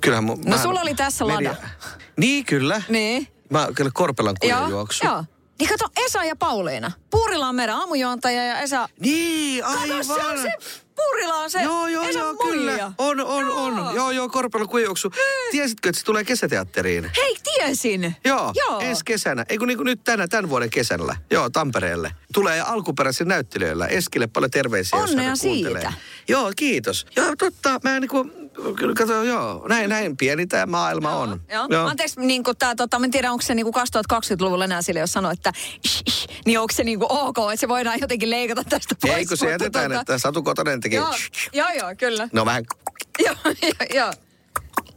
[0.00, 1.50] Kyllähän mu, No sulla oli tässä media.
[1.50, 1.68] lada.
[2.16, 2.82] Niin, kyllä.
[2.88, 3.28] Niin.
[3.50, 4.36] Mä kyllä Korpelan
[4.68, 5.06] juoksu.
[5.06, 5.24] Joo.
[5.60, 6.92] Niin kato, Esa ja Pauliina.
[7.10, 8.88] Puurila on meidän aamujuontaja ja Esa...
[9.00, 9.88] Niin, aivan.
[9.88, 10.52] Kato, se on se
[10.96, 12.92] Puurila on se Joo, joo, Esa joo, kyllä.
[12.98, 13.64] On, on, joo.
[13.64, 13.94] on.
[13.94, 15.10] Joo, joo, Korpela kuijuoksu.
[15.50, 17.10] Tiesitkö, että se tulee kesäteatteriin?
[17.16, 18.16] Hei, tiesin.
[18.24, 18.80] Joo, joo.
[18.80, 19.44] ensi kesänä.
[19.48, 21.16] Eikö niin kuin nyt tänä, tämän vuoden kesällä.
[21.30, 22.12] Joo, Tampereelle.
[22.34, 23.86] Tulee alkuperäisen näyttelijöillä.
[23.86, 25.92] Eskille paljon terveisiä, Onnea jos siitä.
[26.28, 27.06] Joo, kiitos.
[27.16, 27.80] Joo, totta.
[27.84, 28.32] Mä en niin kuin,
[28.76, 31.40] kyllä kato, joo, näin, näin pieni tämä maailma joo, on.
[31.52, 31.66] Joo.
[31.70, 31.86] joo.
[31.86, 35.00] Anteeksi, niin kuin tää, tota, mä en tiedä, onko se niin kuin 2020-luvulla enää sille,
[35.00, 35.52] jos sanoo, että
[35.84, 39.14] ish, ish, niin onko se niin kuin ok, että se voidaan jotenkin leikata tästä pois.
[39.14, 40.00] Ei, kun se jätetään, tota...
[40.00, 40.96] että Satu Kotonen teki...
[40.96, 41.14] Joo,
[41.52, 42.28] joo, joo, kyllä.
[42.32, 42.64] No vähän
[43.26, 44.12] Joo, joo, joo.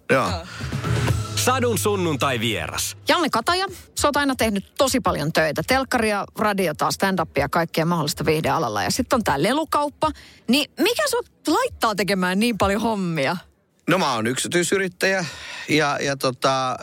[0.10, 0.32] Joo.
[1.44, 2.98] Sadun sunnuntai vieras.
[3.08, 3.66] Janne Kataja,
[4.00, 5.62] sä oot aina tehnyt tosi paljon töitä.
[5.68, 8.84] Telkkaria, radiota, stand-upia, kaikkea mahdollista viihdealalla.
[8.84, 10.12] Ja sitten on tää lelukauppa.
[10.48, 13.38] Niin mikä sut laittaa tekemään niin paljon hommia?
[13.90, 15.26] No mä oon yksityisyrittäjä
[15.70, 16.78] ja, ja tota, äh,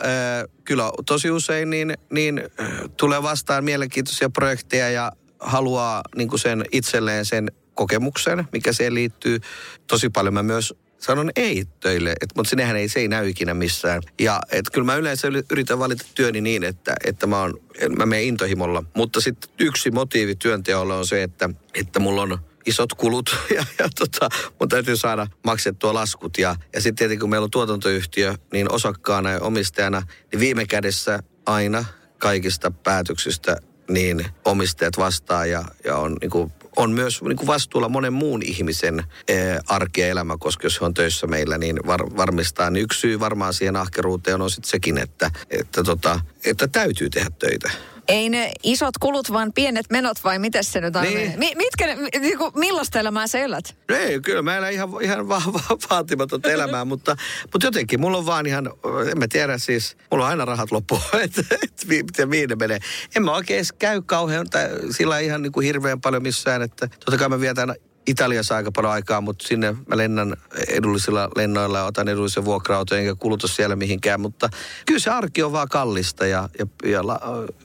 [0.63, 7.25] kyllä tosi usein niin, niin äh, tulee vastaan mielenkiintoisia projekteja ja haluaa niin sen itselleen
[7.25, 9.39] sen kokemuksen, mikä siihen liittyy.
[9.87, 13.53] Tosi paljon mä myös sanon ei töille, et, mutta sinnehän ei, se ei näy ikinä
[13.53, 14.01] missään.
[14.19, 17.53] Ja et, kyllä mä yleensä yritän valita työni niin, että, että mä, oon,
[17.97, 18.83] mä menen intohimolla.
[18.95, 23.89] Mutta sitten yksi motiivi työnteolla on se, että, että mulla on isot kulut ja, ja
[23.99, 26.37] tota, mun täytyy saada maksettua laskut.
[26.37, 31.19] Ja, ja sitten tietenkin kun meillä on tuotantoyhtiö, niin osakkaana ja omistajana, niin viime kädessä
[31.45, 31.85] aina
[32.17, 33.57] kaikista päätöksistä
[33.89, 38.41] niin omistajat vastaa ja, ja on niin kuin on myös niin kuin vastuulla monen muun
[38.43, 42.69] ihmisen ee, arki ja elämä, koska jos he on töissä meillä, niin var, varmistaa.
[42.69, 47.29] Niin yksi syy varmaan siihen ahkeruuteen on sitten sekin, että, että, tota, että täytyy tehdä
[47.39, 47.71] töitä.
[48.07, 51.03] Ei ne isot kulut, vaan pienet menot vai miten se nyt on?
[51.03, 51.39] Niin.
[51.39, 53.75] Mi- mitkä ne, niinku, millaista elämää sä elät?
[53.89, 57.15] Ei, kyllä mä elän ihan, ihan va- va- vaatimatonta elämää, mutta,
[57.53, 58.71] mutta jotenkin mulla on vaan ihan,
[59.11, 62.79] en mä tiedä siis, mulla on aina rahat loppu, että et, miten mihin ne menee.
[63.15, 66.87] En mä oikein edes käy kauhean, tai sillä ihan niin kuin hirveän paljon missään, että
[66.87, 67.75] totta kai mä vietän
[68.07, 70.33] Italiassa aika paljon aikaa, mutta sinne mä lennän
[70.67, 74.21] edullisilla lennoilla ja otan edullisen vuokra enkä kuluta siellä mihinkään.
[74.21, 74.49] Mutta
[74.85, 77.19] kyllä se arki on vaan kallista ja, ja, ja la,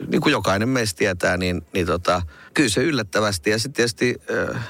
[0.08, 2.22] niin kuin jokainen meistä tietää, niin, niin tota,
[2.54, 3.50] kyllä se yllättävästi.
[3.50, 4.16] Ja sitten tietysti...
[4.50, 4.62] Äh,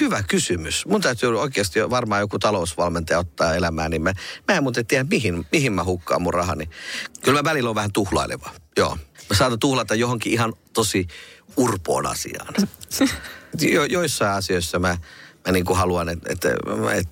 [0.00, 0.86] hyvä kysymys.
[0.86, 4.12] Mun täytyy oikeasti varmaan joku talousvalmentaja ottaa elämään, niin mä,
[4.48, 6.70] mä en muuten tiedä, mihin, mihin mä hukkaan mun rahani.
[7.24, 8.50] Kyllä mä välillä on vähän tuhlaileva.
[8.76, 8.98] Joo.
[9.30, 11.06] Mä saatan tuhlata johonkin ihan tosi
[11.56, 12.54] urpoon asiaan.
[13.60, 14.96] Jo, joissain asioissa mä,
[15.46, 16.48] mä niin kuin haluan, että, että,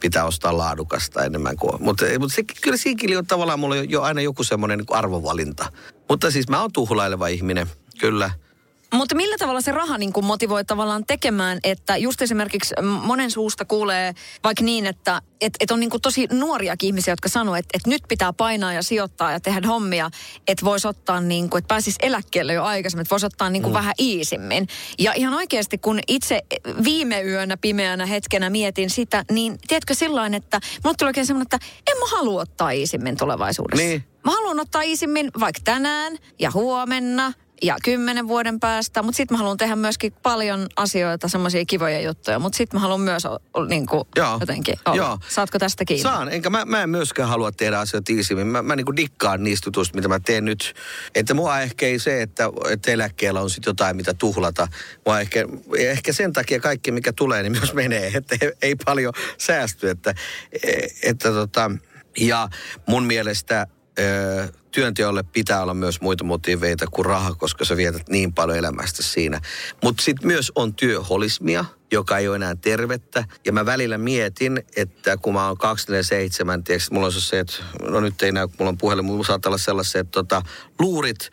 [0.01, 1.83] pitää ostaa laadukasta enemmän kuin...
[1.83, 5.73] Mutta, mutta se, kyllä siinkin on tavallaan mulla jo aina joku semmoinen niin arvovalinta.
[6.09, 7.67] Mutta siis mä oon tuhlaileva ihminen,
[8.01, 8.31] kyllä–
[8.95, 13.65] mutta millä tavalla se raha niin kuin motivoi tavallaan tekemään, että just esimerkiksi monen suusta
[13.65, 17.69] kuulee vaikka niin, että et, et on niin kuin tosi nuoriakin ihmisiä, jotka sanoo, että
[17.75, 20.11] et nyt pitää painaa ja sijoittaa ja tehdä hommia,
[20.49, 23.73] että voisi ottaa niin kuin, että pääsisi eläkkeelle jo aikaisemmin, että voisi ottaa niin kuin
[23.73, 23.79] mm.
[23.79, 24.69] vähän iisimmin.
[24.99, 26.43] Ja ihan oikeasti, kun itse
[26.85, 31.67] viime yönä pimeänä hetkenä mietin sitä, niin tiedätkö silloin, että mulle tuli oikein semmoinen, että
[31.87, 33.87] en mä halua ottaa iisimmin tulevaisuudessa.
[33.87, 34.05] Niin.
[34.25, 39.39] Mä haluan ottaa iisimmin vaikka tänään ja huomenna ja kymmenen vuoden päästä, mutta sitten mä
[39.39, 43.23] haluan tehdä myöskin paljon asioita, semmoisia kivoja juttuja, mutta sitten mä haluan myös
[43.69, 44.37] niin kuin, Joo.
[44.41, 44.97] jotenkin olla.
[44.97, 45.19] Joo.
[45.29, 46.03] Saatko tästä kiinni?
[46.03, 48.47] Saan, enkä mä, mä en myöskään halua tehdä asioita iisimmin.
[48.47, 50.75] Mä, mä niin kuin dikkaan niistä jutuista, mitä mä teen nyt.
[51.15, 54.69] Että mua ehkä ei se, että, että eläkkeellä on sitten jotain, mitä tuhlata.
[55.07, 55.45] Mua ehkä,
[55.79, 59.91] ehkä sen takia kaikki, mikä tulee, niin myös menee, että ei, ei paljon säästy.
[59.91, 60.15] Että,
[61.03, 61.71] että tota,
[62.19, 62.49] ja
[62.87, 63.67] mun mielestä
[64.71, 69.41] työnteolle pitää olla myös muita motiiveita kuin raha, koska sä vietät niin paljon elämästä siinä.
[69.83, 73.25] Mutta sitten myös on työholismia, joka ei ole enää tervettä.
[73.47, 78.01] Ja mä välillä mietin, että kun mä oon 247, tiedätkö, mulla on se, että no
[78.01, 80.43] nyt ei näy, kun mulla on puhelin, mulla saattaa olla sellaisia, että tota,
[80.79, 81.31] luurit,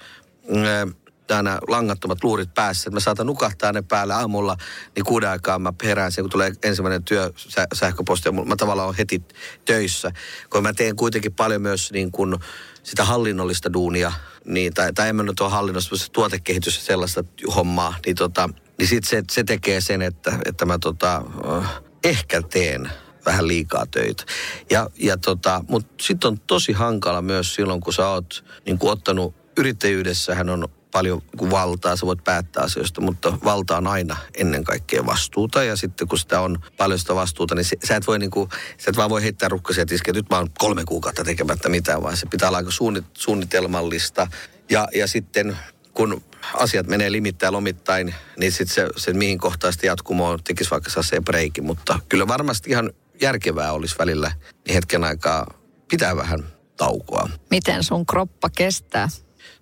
[0.56, 0.96] äh,
[1.30, 4.58] nämä langattomat luurit päässä, mä saatan nukahtaa ne päälle aamulla,
[4.96, 7.32] niin kuuden aikaa mä herään sen, kun tulee ensimmäinen työ
[7.74, 9.22] sähköposti, mä tavallaan on heti
[9.66, 10.12] töissä.
[10.50, 12.36] Kun mä teen kuitenkin paljon myös niin kuin
[12.84, 14.12] sitä hallinnollista duunia,
[14.46, 17.24] niin, tai, tai en mä nyt ole hallinnosta, se tuotekehitys sellaista
[17.56, 21.24] hommaa, niin, tota, niin sit se, se tekee sen, että, että mä tota,
[21.58, 22.92] äh, ehkä teen
[23.26, 24.24] vähän liikaa töitä.
[24.70, 28.92] Ja, ja tota, Mutta sitten on tosi hankala myös silloin, kun sä oot niin kun
[28.92, 35.06] ottanut yrittäjyydessähän on paljon valtaa, sä voit päättää asioista, mutta valta on aina ennen kaikkea
[35.06, 35.64] vastuuta.
[35.64, 38.98] Ja sitten kun sitä on paljon sitä vastuuta, niin sä et voi niinku, sä et
[38.98, 42.26] vaan voi heittää rukkasia tiskiä, että nyt mä oon kolme kuukautta tekemättä mitään, vaan se
[42.26, 42.72] pitää olla aika
[43.14, 44.28] suunnitelmallista.
[44.70, 45.58] Ja, ja sitten
[45.94, 51.02] kun asiat menee limittäin lomittain, niin sitten se, se mihin kohtaa sitten jatkumoon tekisi vaikka
[51.02, 51.62] se breiki.
[51.62, 54.32] Mutta kyllä varmasti ihan järkevää olisi välillä
[54.68, 55.54] niin hetken aikaa
[55.90, 56.44] pitää vähän
[56.78, 57.30] taukoa.
[57.50, 59.10] Miten sun kroppa kestää?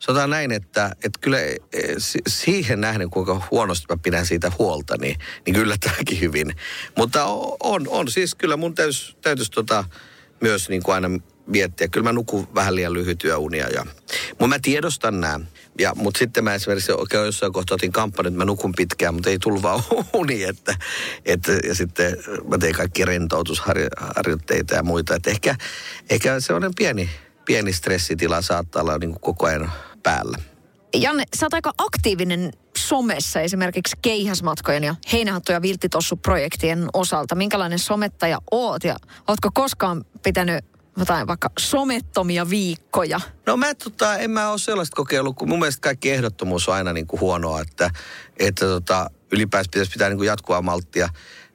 [0.02, 1.60] Sanotaan näin, että, että kyllä e,
[2.28, 6.56] siihen nähden, kuinka huonosti mä pidän siitä huolta, niin, niin kyllä tämäkin hyvin.
[6.98, 7.26] Mutta
[7.64, 9.84] on, on siis kyllä mun täytyisi täytyis tota,
[10.42, 11.10] myös niin kuin aina
[11.48, 11.88] miettiä.
[11.88, 13.70] Kyllä mä nukun vähän liian lyhytyä unia.
[13.70, 13.86] Ja,
[14.30, 15.40] mutta mä tiedostan nämä.
[15.80, 19.30] Ja, mutta sitten mä esimerkiksi oikein jossain kohtaa otin kampanjan, että mä nukun pitkään, mutta
[19.30, 19.84] ei tullut vaan
[20.14, 20.44] uni.
[20.44, 20.76] Että,
[21.26, 22.18] että, ja sitten
[22.50, 25.16] mä tein kaikki rentoutusharjoitteita ja muita.
[25.16, 25.56] Että ehkä,
[26.10, 27.10] ehkä se on pieni,
[27.46, 29.72] pieni stressitila saattaa olla niin kuin koko ajan
[30.04, 30.38] päällä.
[30.94, 37.36] Janne, sä oot aika aktiivinen somessa esimerkiksi keihäsmatkojen ja heinähattu- ja vilttitossu-projektien osalta?
[37.36, 38.96] Minkälainen somettaja oot ja
[39.28, 40.66] ootko koskaan pitänyt
[40.98, 43.22] jotain vaikka somettomia viikkoja?
[43.46, 46.94] No mä tota, en mä ole sellaista kokeillut, kun mun mielestä kaikki ehdottomuus on aina
[46.94, 47.90] niin kuin huonoa, että,
[48.38, 51.10] että tota, ylipäänsä pitäisi pitää niin kuin jatkuvaa malttia.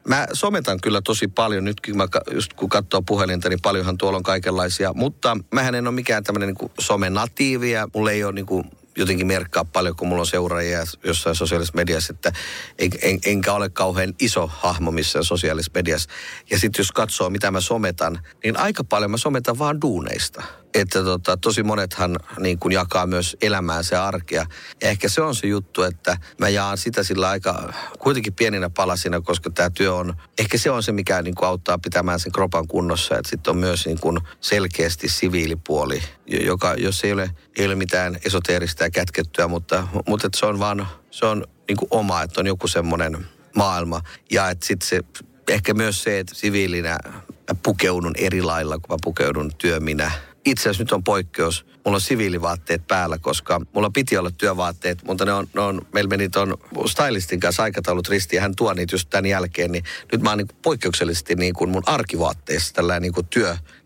[0.08, 4.22] Mä sometan kyllä tosi paljon, nytkin mä, just kun katsoo puhelinta, niin paljonhan tuolla on
[4.22, 8.64] kaikenlaisia, mutta mähän en ole mikään tämmöinen niin somenatiivi ja mulla ei ole niin kuin
[8.96, 12.32] jotenkin merkkaa paljon, kun mulla on seuraajia jossain sosiaalisessa mediassa, että
[12.78, 16.10] en, en, enkä ole kauhean iso hahmo missään sosiaalisessa mediassa.
[16.50, 20.42] Ja sitten jos katsoo, mitä mä sometan, niin aika paljon mä sometan vaan duuneista
[20.76, 24.46] että tota, tosi monethan niin kuin jakaa myös elämäänsä ja arkea.
[24.82, 29.20] Ja ehkä se on se juttu, että mä jaan sitä sillä aika kuitenkin pieninä palasina,
[29.20, 32.66] koska tämä työ on, ehkä se on se, mikä niin kuin auttaa pitämään sen kropan
[32.68, 33.18] kunnossa.
[33.18, 38.18] Että sitten on myös niin kuin selkeästi siviilipuoli, joka, jos ei ole, ei ole mitään
[38.24, 42.46] esoteerista ja kätkettyä, mutta, mutta se on vaan, se on niin kuin oma, että on
[42.46, 44.00] joku semmoinen maailma.
[44.30, 45.00] Ja että sitten se,
[45.48, 46.98] ehkä myös se, että siviilinä
[47.62, 50.10] pukeudun eri lailla, kun mä pukeudun työminä
[50.46, 51.66] itse asiassa nyt on poikkeus.
[51.84, 56.08] Mulla on siviilivaatteet päällä, koska mulla piti olla työvaatteet, mutta ne on, ne on meillä
[56.08, 56.54] meni tuon
[56.86, 60.38] stylistin kanssa aikataulut ristiin ja hän tuo niitä just tämän jälkeen, niin nyt mä oon
[60.38, 63.26] niin poikkeuksellisesti niin kuin mun arkivaatteessa tällä niin kuin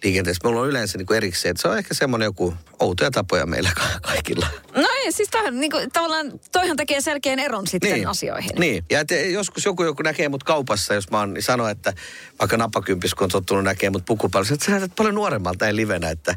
[0.00, 0.48] työliikenteessä.
[0.48, 3.70] Mulla on yleensä niin kuin erikseen, että se on ehkä semmoinen joku outoja tapoja meillä
[4.02, 4.46] kaikilla.
[4.76, 8.50] No ei, siis toihan, niin kuin, tavallaan toihan tekee selkeän eron sitten niin, asioihin.
[8.58, 11.92] Niin, ja te, joskus joku, joku näkee mut kaupassa, jos mä oon, niin sano, että
[12.40, 16.10] vaikka napakympis, kun on tottunut näkemään mut pukupallossa, että sä näytät paljon nuoremmalta ja livenä,
[16.10, 16.36] että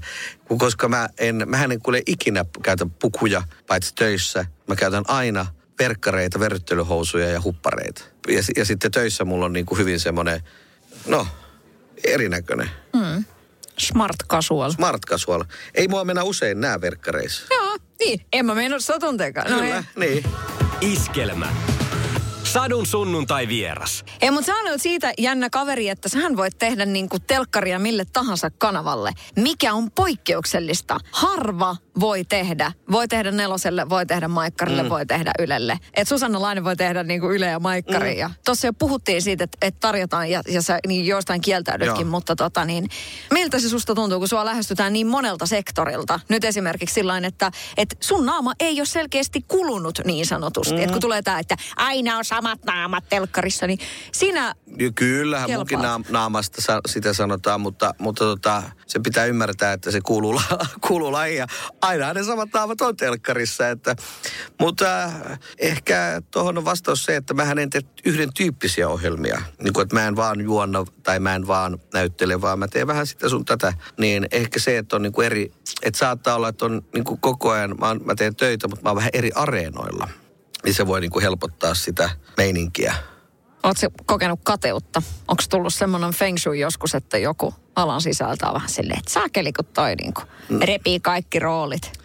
[0.58, 4.46] koska mä en, mähän en kuule ikinä käytä pukuja, paitsi töissä.
[4.68, 5.46] Mä käytän aina
[5.80, 8.04] verkkareita, verryttelyhousuja ja huppareita.
[8.28, 10.42] Ja, ja sitten töissä mulla on niin kuin hyvin semmoinen,
[11.08, 11.28] no,
[12.04, 12.70] erinäköinen.
[12.94, 13.26] Mm.
[13.80, 14.72] Smart casual.
[14.72, 15.44] Smart casual.
[15.76, 17.46] Ei mua mennä usein nää verkkareissa.
[17.52, 18.26] Joo, niin.
[18.34, 19.52] En mä mennä satunteekaan.
[19.52, 19.84] No Kyllä, ei.
[19.96, 20.24] niin.
[20.82, 21.48] Iskelmä.
[22.44, 24.06] Sadun sunnuntai vieras.
[24.22, 28.06] Ei, mutta sä olet siitä jännä kaveri, että sähän voit tehdä niin kuin telkkaria mille
[28.14, 29.12] tahansa kanavalle.
[29.36, 31.00] Mikä on poikkeuksellista?
[31.12, 32.72] Harva voi tehdä.
[32.92, 34.90] Voi tehdä neloselle, voi tehdä maikkarille, mm.
[34.90, 35.80] voi tehdä ylelle.
[35.94, 38.14] Et Susanna Laine voi tehdä niin kuin yle ja maikkari.
[38.14, 38.20] Mm.
[38.20, 42.36] Ja tossa jo puhuttiin siitä, että, että tarjotaan ja, ja sä niin joistain kieltäydytkin, mutta
[42.36, 42.90] tota niin,
[43.32, 46.20] miltä se susta tuntuu, kun sua lähestytään niin monelta sektorilta?
[46.30, 50.76] Nyt esimerkiksi sillä että, että sun naama ei ole selkeästi kulunut niin sanotusti.
[50.76, 50.82] Mm.
[50.82, 53.80] Että kun tulee tämä, että aina on samat naamat telkkarissa, niin
[54.12, 55.72] siinä ja Kyllähän kelpaat.
[55.72, 60.42] munkin naam- naamasta sa- sitä sanotaan, mutta, mutta tota, se pitää ymmärtää, että se kuuluu,
[60.88, 61.46] kuuluu lajiin.
[61.84, 63.70] Aina ne samat naamat on telkkarissa.
[63.70, 63.96] Että,
[64.60, 69.42] mutta äh, ehkä tuohon on vastaus se, että mä en tee yhden tyyppisiä ohjelmia.
[69.64, 72.88] Niin kuin, että mä en vaan juonna tai mä en vaan näyttele, vaan mä teen
[72.88, 73.74] vähän sitä sun tätä.
[73.98, 77.20] Niin ehkä se, että on niin kuin eri, että saattaa olla, että on niin kuin
[77.20, 80.10] koko ajan, mä, mä teen töitä, mutta mä oon vähän eri areenoilla
[80.64, 82.96] niin se voi niin kuin helpottaa sitä meininkiä.
[83.64, 85.02] Oletko kokenut kateutta?
[85.28, 89.54] Onko tullut semmoinen feng shui joskus, että joku alan sisältä on vähän silleen, että saakeli
[89.54, 90.60] kun toi niin kuin mm.
[90.62, 92.04] repii kaikki roolit?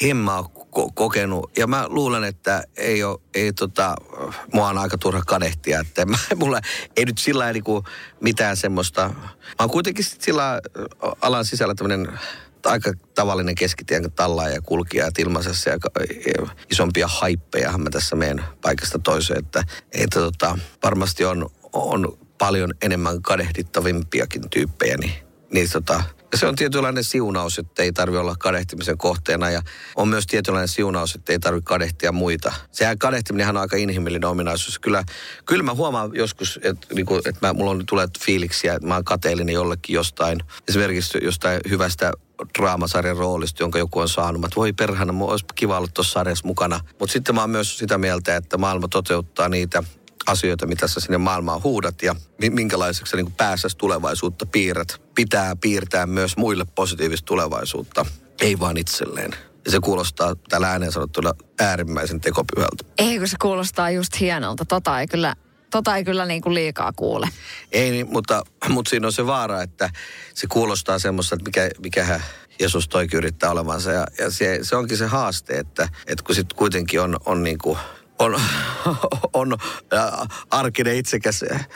[0.00, 1.50] En mä ole ko- kokenut.
[1.58, 3.96] Ja mä luulen, että ei ole, ei tota,
[4.52, 5.80] mua on aika turha kadehtia.
[5.80, 6.60] Että mä, mulla
[6.96, 7.64] ei nyt sillä niin
[8.20, 9.08] mitään semmoista.
[9.08, 10.60] Mä oon kuitenkin sillä
[11.20, 12.18] alan sisällä tämmöinen
[12.64, 15.78] aika tavallinen keskitien tallaaja ja kulkija ilmaisessa ja
[16.70, 23.22] isompia haippeja mä tässä meidän paikasta toiseen, että, että tota, varmasti on, on paljon enemmän
[23.22, 25.12] kadehdittavimpiakin tyyppejä, niin,
[25.52, 26.02] niin tota,
[26.34, 29.62] se on tietynlainen siunaus, että ei tarvitse olla kadehtimisen kohteena ja
[29.96, 32.52] on myös tietynlainen siunaus, että ei tarvitse kadehtia muita.
[32.72, 34.78] Sehän kadehtiminen on aika inhimillinen ominaisuus.
[34.78, 35.04] Kyllä,
[35.46, 38.94] kyllä mä huomaan joskus, että, niin kuin, että mä, mulla on, tulee fiiliksiä, että mä
[38.94, 42.12] oon kateellinen jollekin jostain, esimerkiksi jostain hyvästä
[42.58, 44.40] draamasarjan roolista, jonka joku on saanut.
[44.40, 46.80] Mä, voi perhana, olisi kiva olla tuossa sarjassa mukana.
[47.00, 49.82] Mutta sitten mä oon myös sitä mieltä, että maailma toteuttaa niitä
[50.26, 52.14] asioita, mitä sä sinne maailmaan huudat ja
[52.50, 55.02] minkälaiseksi sä niin pääsäs tulevaisuutta piirrät.
[55.14, 58.06] Pitää piirtää myös muille positiivista tulevaisuutta,
[58.40, 59.30] ei vaan itselleen.
[59.64, 62.84] Ja se kuulostaa tällä ääneen sanottuna äärimmäisen tekopyhältä.
[62.98, 64.64] Ei, kun se kuulostaa just hienolta.
[64.64, 65.36] Tota ei kyllä
[65.74, 67.28] tota ei kyllä niin kuin liikaa kuule.
[67.72, 69.90] Ei, niin, mutta, mutta siinä on se vaara, että
[70.34, 72.24] se kuulostaa semmoista, että mikä, mikähän
[72.60, 73.92] Jeesus toikin yrittää olevansa.
[73.92, 77.58] Ja, ja se, se onkin se haaste, että, että kun sitten kuitenkin on, on niin
[77.58, 77.78] kuin
[78.18, 78.34] on,
[79.32, 79.56] on
[79.94, 81.68] äh, arkinen itsekäs äh,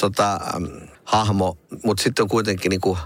[0.00, 2.98] tota, äh, hahmo, mutta sitten on kuitenkin niin kuin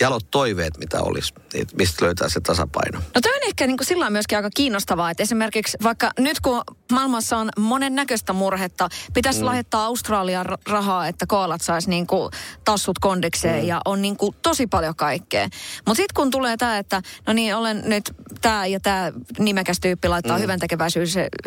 [0.00, 2.98] jalot toiveet, mitä olisi, niin mistä löytää se tasapaino.
[2.98, 6.62] No toi on ehkä niin kuin sillä myöskin aika kiinnostavaa, että esimerkiksi vaikka nyt kun
[6.92, 8.88] Maailmassa on monen näköistä murhetta.
[9.14, 9.46] Pitäisi mm.
[9.46, 12.30] lähettää Australian rahaa, että koolat saisi niinku
[12.64, 13.68] tassut kondikseen mm.
[13.68, 15.48] ja on niinku tosi paljon kaikkea.
[15.86, 20.08] Mutta sitten kun tulee tämä, että no niin, olen nyt tämä ja tämä nimekäs tyyppi
[20.08, 20.42] laittaa mm.
[20.42, 20.58] hyvän,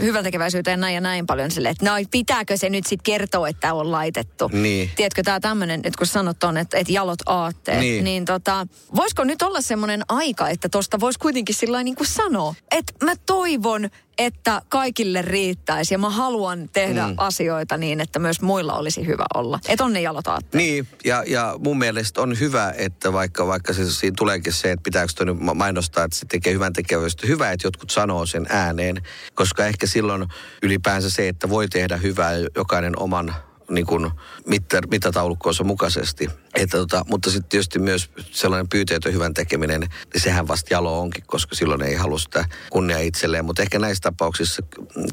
[0.01, 3.73] hyvän tekeväisyyteen näin ja näin paljon sille, että no pitääkö se nyt sitten kertoa, että
[3.73, 4.49] on laitettu.
[4.53, 4.91] Niin.
[4.95, 9.23] Tiedätkö tämä tämmöinen, että kun sanot on, että, että jalot aatteet, niin, niin tota, voisiko
[9.23, 13.89] nyt olla semmoinen aika, että tosta voisi kuitenkin sillä niin kuin sanoa, että mä toivon,
[14.19, 17.13] että kaikille riittäisi ja mä haluan tehdä mm.
[17.17, 19.59] asioita niin, että myös muilla olisi hyvä olla.
[19.67, 20.53] Että on ne jalot aatteet.
[20.63, 24.83] Niin, ja, ja mun mielestä on hyvä, että vaikka, vaikka se, siinä tuleekin se, että
[24.83, 27.27] pitääkö toi mainostaa, että se tekee hyvän tekeväistä.
[27.27, 29.01] Hyvä, että jotkut sanoo sen ääneen,
[29.33, 30.25] koska ehkä silloin
[30.63, 33.35] ylipäänsä se, että voi tehdä hyvää jokainen oman
[33.69, 34.11] niin kuin
[34.47, 36.29] mittar, mittataulukkoonsa mukaisesti.
[36.55, 41.23] Että tota, mutta sitten tietysti myös sellainen pyyteetön hyvän tekeminen, niin sehän vasta jalo onkin,
[41.27, 43.45] koska silloin ei halua sitä kunnia itselleen.
[43.45, 44.63] Mutta ehkä näissä tapauksissa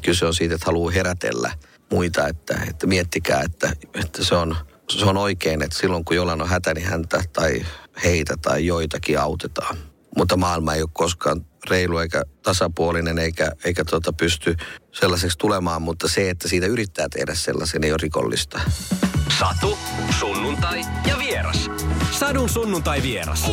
[0.05, 1.51] kyse on siitä, että haluaa herätellä
[1.91, 4.55] muita, että, että miettikää, että, että se, on,
[4.89, 7.65] se on oikein, että silloin kun jollain on hätä, niin häntä tai
[8.03, 9.77] heitä tai joitakin autetaan.
[10.17, 14.55] Mutta maailma ei ole koskaan reilu eikä tasapuolinen eikä, eikä tota pysty
[14.93, 18.61] sellaiseksi tulemaan, mutta se, että siitä yrittää tehdä sellaisen, ei ole rikollista.
[19.39, 19.77] Satu,
[20.19, 21.69] sunnuntai ja vieras.
[22.11, 23.51] Sadun sunnuntai vieras.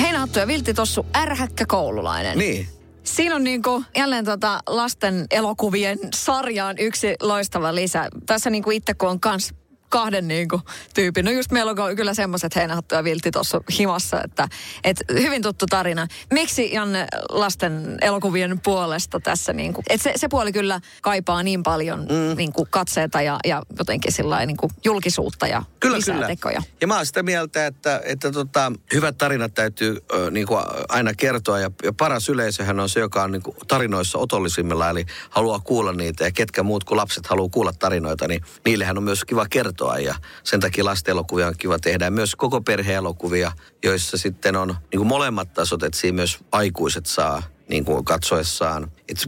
[0.00, 2.38] Heinähattu ja Viltti Tossu, ärhäkkä koululainen.
[2.38, 2.68] Niin.
[3.04, 8.08] Siinä on niin kuin jälleen tota lasten elokuvien sarjaan yksi loistava lisä.
[8.26, 9.54] Tässä niin kuin itse kun on kans
[9.88, 10.62] kahden niin kuin,
[10.94, 11.24] tyypin.
[11.24, 14.48] No just meillä on kyllä semmoiset heinähattu ja viltti tuossa himassa, että,
[14.84, 16.06] että hyvin tuttu tarina.
[16.32, 21.62] Miksi Janne lasten elokuvien puolesta tässä niin kuin, että se, se puoli kyllä kaipaa niin
[21.62, 22.36] paljon mm.
[22.36, 26.26] niin kuin katseita ja, ja jotenkin sillä niin kuin julkisuutta ja kyllä, lisää kyllä.
[26.26, 26.62] tekoja.
[26.80, 31.14] Ja mä oon sitä mieltä, että, että tota, hyvät tarinat täytyy ö, niin kuin aina
[31.14, 35.60] kertoa ja, ja paras yleisöhän on se, joka on niin kuin tarinoissa otollisimmilla, eli haluaa
[35.60, 39.46] kuulla niitä ja ketkä muut kuin lapset haluaa kuulla tarinoita, niin niillehän on myös kiva
[39.50, 40.14] kertoa kertoa ja
[40.44, 42.10] sen takia lastenelokuvia on kiva tehdä.
[42.10, 43.52] Myös koko perheelokuvia,
[43.84, 48.90] joissa sitten on niin kuin molemmat tasot, että siinä myös aikuiset saa niin kuin katsoessaan.
[49.08, 49.18] Et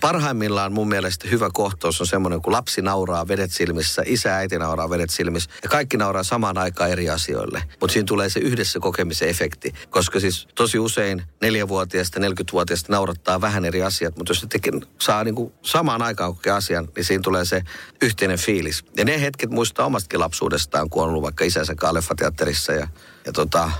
[0.00, 4.58] parhaimmillaan mun mielestä hyvä kohtaus on semmoinen, kun lapsi nauraa vedet silmissä, isä ja äiti
[4.58, 7.62] nauraa vedet silmissä ja kaikki nauraa samaan aikaan eri asioille.
[7.80, 13.64] Mutta siinä tulee se yhdessä kokemisen efekti, koska siis tosi usein neljävuotiaista, 40-vuotiaista naurattaa vähän
[13.64, 17.44] eri asiat, mutta jos ne saa niin kuin samaan aikaan kokea asian, niin siinä tulee
[17.44, 17.62] se
[18.02, 18.84] yhteinen fiilis.
[18.96, 22.88] Ja ne hetket muistaa omastakin lapsuudestaan, kun on ollut vaikka isänsä leffateatterissa ja,
[23.26, 23.70] ja tota,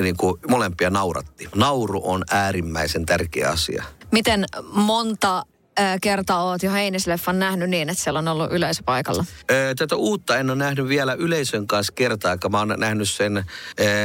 [0.00, 1.48] niin kuin molempia nauratti.
[1.54, 3.84] Nauru on äärimmäisen tärkeä asia.
[4.12, 5.44] Miten monta
[6.02, 9.24] kertaa oot jo Heinisleffan nähnyt niin, että siellä on ollut yleisö paikalla?
[9.78, 13.44] Tätä uutta en ole nähnyt vielä yleisön kanssa kertaa, Mä oon nähnyt sen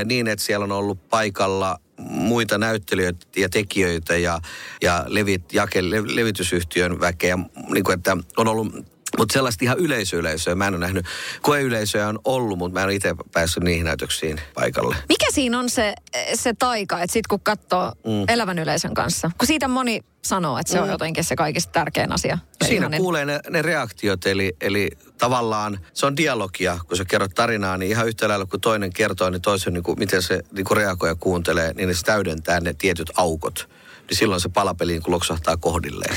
[0.06, 4.40] niin, että siellä on ollut paikalla muita näyttelijöitä ja tekijöitä ja,
[4.82, 7.40] ja levit, jake, levitysyhtiön väkeä.
[7.74, 8.74] Niin kuin, että on ollut
[9.18, 11.06] mutta sellaista ihan yleisöyleisöä mä en ole nähnyt.
[11.42, 14.96] Koeyleisöjä on ollut, mutta mä en ole itse päässyt niihin näytöksiin paikalle.
[15.10, 15.94] Mikä siinä on se,
[16.34, 18.26] se taika, että sit kun katsoo mm.
[18.28, 19.32] elävän yleisön kanssa?
[19.38, 20.84] Kun siitä moni sanoo, että se mm.
[20.84, 22.38] on jotenkin se kaikista tärkein asia.
[22.64, 23.02] Siinä ihanin.
[23.02, 26.80] kuulee ne, ne reaktiot, eli, eli tavallaan se on dialogia.
[26.88, 30.00] Kun sä kerrot tarinaa, niin ihan yhtä lailla kun toinen kertoo, niin toisen niin kuin,
[30.00, 33.70] miten se niin kuin reagoi ja kuuntelee, niin se täydentää ne tietyt aukot
[34.12, 36.16] niin silloin se palapeli niin loksahtaa kohdilleen.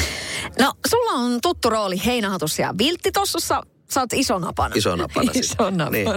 [0.60, 3.62] No, sulla on tuttu rooli Heinähatussa ja Vilttitossussa.
[3.90, 4.74] Sä oot isonapana.
[4.74, 5.30] Isonapana.
[5.34, 5.90] Isonapana.
[5.90, 6.08] Niin.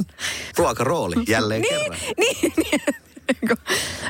[0.57, 1.99] Ruokarooli jälleen niin, kerran.
[2.17, 2.81] Niin, niin.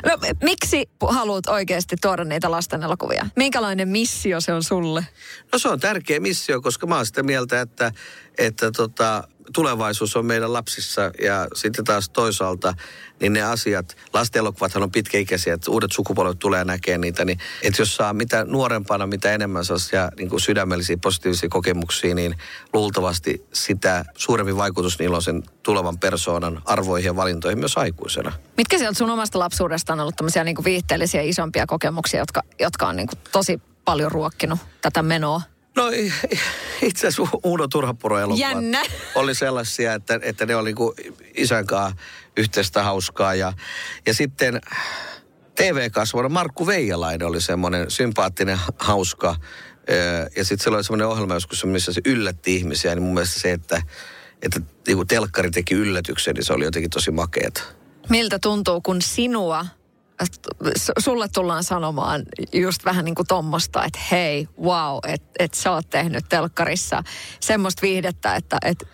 [0.06, 3.26] No, miksi haluat oikeasti tuoda niitä lasten elokuvia?
[3.36, 5.06] Minkälainen missio se on sulle?
[5.52, 7.92] No se on tärkeä missio, koska mä oon sitä mieltä, että,
[8.38, 12.74] että tota, tulevaisuus on meidän lapsissa ja sitten taas toisaalta
[13.20, 17.96] niin ne asiat, lastenelokuvathan on pitkäikäisiä, että uudet sukupolvet tulee näkemään niitä, niin että jos
[17.96, 22.34] saa mitä nuorempana, mitä enemmän sellaisia niin kuin sydämellisiä positiivisia kokemuksia, niin
[22.72, 28.32] luultavasti sitä suurempi vaikutus niillä on sen tulevan persoonan arvoihin ja valintoihin myös aikuisena.
[28.56, 32.88] Mitkä sieltä sun omasta lapsuudesta on ollut tämmöisiä niin kuin viihteellisiä isompia kokemuksia, jotka, jotka
[32.88, 35.42] on niin kuin tosi paljon ruokkinut tätä menoa?
[35.78, 35.90] No
[36.82, 38.82] itse asiassa Uuno Turhapuro Jännä.
[39.14, 40.94] oli sellaisia, että, että ne oli kuin
[41.34, 41.96] isän kanssa
[42.36, 43.34] yhteistä hauskaa.
[43.34, 43.52] Ja,
[44.06, 44.60] ja sitten
[45.54, 49.36] TV-kasvona Markku Veijalainen oli semmoinen sympaattinen, hauska.
[50.36, 52.94] Ja sitten se oli semmoinen ohjelma joskus, missä se yllätti ihmisiä.
[52.94, 53.82] Niin mun mielestä se, että,
[54.42, 57.62] että niin telkkari teki yllätyksen, niin se oli jotenkin tosi makeeta.
[58.08, 59.66] Miltä tuntuu, kun sinua
[60.98, 65.90] sulle tullaan sanomaan just vähän niin kuin tommosta, että hei, wow, että et sä oot
[65.90, 67.02] tehnyt telkkarissa
[67.40, 68.88] semmoista viihdettä, että et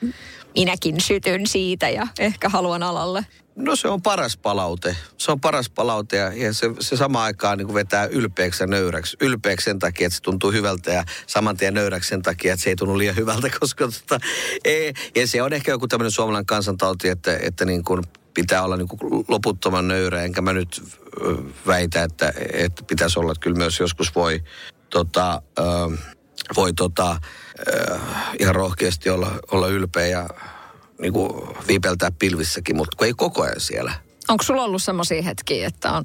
[0.55, 3.27] minäkin sytyn siitä ja ehkä haluan alalle.
[3.57, 4.97] No se on paras palaute.
[5.19, 9.17] Se on paras palaute ja, ja se, se sama aikaan niin vetää ylpeäksi ja nöyräksi.
[9.21, 12.71] Ylpeäksi sen takia, että se tuntuu hyvältä ja saman tien nöyräksi sen takia, että se
[12.71, 14.25] ei tunnu liian hyvältä, koska tota,
[14.65, 18.03] ei, ja se on ehkä joku tämmöinen suomalainen kansantauti, että, että niin kuin
[18.35, 20.83] pitää olla niin kuin loputtoman nöyrä, enkä mä nyt
[21.67, 24.43] väitä, että, että pitäisi olla, että kyllä myös joskus voi
[24.91, 26.15] tota, äh,
[26.57, 28.01] voi tota, äh,
[28.39, 30.29] ihan rohkeasti olla, olla ylpeä ja
[31.01, 33.93] niin kuin viipeltää pilvissäkin, mutta kun ei koko ajan siellä.
[34.29, 36.05] Onko sulla ollut semmoisia hetkiä, että on,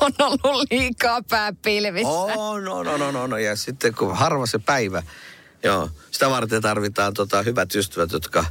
[0.00, 2.08] on ollut liikaa pääpilvissä?
[2.08, 3.42] On, on, on, on, on.
[3.42, 5.02] Ja sitten kun harva se päivä,
[5.62, 8.44] joo, sitä varten tarvitaan tota, hyvät ystävät, jotka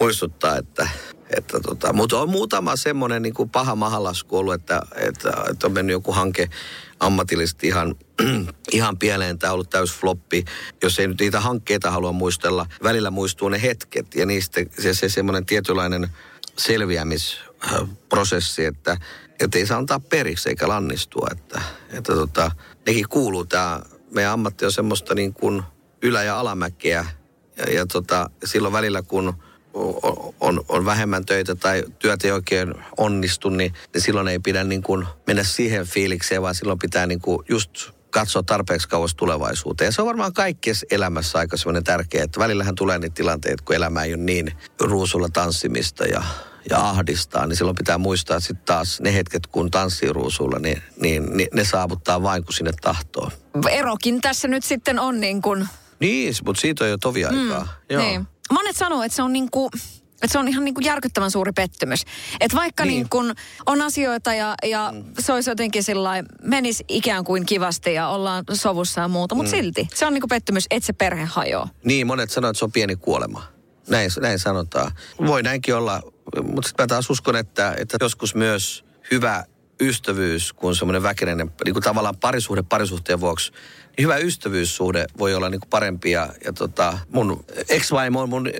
[0.00, 0.88] muistuttaa, että,
[1.36, 5.92] että tota, mutta on muutama semmoinen niin paha mahalasku ollut, että, että, että on mennyt
[5.92, 6.48] joku hanke
[7.00, 7.94] ammatillisesti ihan,
[8.72, 9.38] ihan pieleen.
[9.38, 10.44] Tämä on ollut täys floppi,
[10.82, 12.66] jos ei nyt niitä hankkeita halua muistella.
[12.82, 16.08] Välillä muistuu ne hetket ja niistä se, se semmoinen tietynlainen
[16.58, 18.96] selviämisprosessi, että,
[19.40, 21.28] että ei saa antaa periksi eikä lannistua.
[21.32, 22.50] Että, että tota,
[22.86, 25.62] nekin kuuluu tämä, meidän ammatti on semmoista niin kuin
[26.02, 27.06] ylä- ja alamäkeä.
[27.56, 29.34] Ja, ja tota, silloin välillä kun
[30.40, 34.82] on, on vähemmän töitä tai työt ei oikein onnistu, niin, niin silloin ei pidä niin
[34.82, 37.70] kuin mennä siihen fiilikseen, vaan silloin pitää niin kuin just
[38.10, 39.86] katsoa tarpeeksi kauas tulevaisuuteen.
[39.86, 43.76] Ja se on varmaan kaikkessa elämässä aika semmoinen tärkeä, että välillähän tulee niitä tilanteita, kun
[43.76, 46.22] elämä ei ole niin ruusulla tanssimista ja,
[46.70, 50.82] ja ahdistaa, niin silloin pitää muistaa, että sitten taas ne hetket, kun tanssii ruusulla, niin,
[51.00, 53.30] niin, niin ne saavuttaa vain, kun sinne tahtoo.
[53.70, 55.68] Erokin tässä nyt sitten on niin kuin...
[56.00, 57.62] Niin, mutta siitä on jo tovi aikaa.
[57.62, 58.02] Mm, Joo.
[58.02, 59.70] Niin monet sanoo, että se on niin kuin,
[60.22, 62.04] että se on ihan niin kuin järkyttävän suuri pettymys.
[62.40, 62.94] Että vaikka niin.
[62.94, 63.34] Niin kuin
[63.66, 65.04] on asioita ja, ja mm.
[65.18, 69.56] se olisi jotenkin sillä menisi ikään kuin kivasti ja ollaan sovussa ja muuta, mutta mm.
[69.56, 71.68] silti se on niin kuin pettymys, että se perhe hajoaa.
[71.84, 73.42] Niin, monet sanoo, että se on pieni kuolema.
[73.88, 74.92] Näin, näin sanotaan.
[75.26, 76.02] Voi näinkin olla,
[76.42, 79.44] mutta sitten mä taas uskon, että, että joskus myös hyvä
[79.80, 83.52] ystävyys, kun semmoinen väkinäinen, niin kuin tavallaan parisuhde parisuhteen vuoksi,
[84.02, 86.10] hyvä ystävyyssuhde voi olla niin kuin parempi.
[86.10, 88.50] Ja, ja tota, mun ex-vaimo on mun,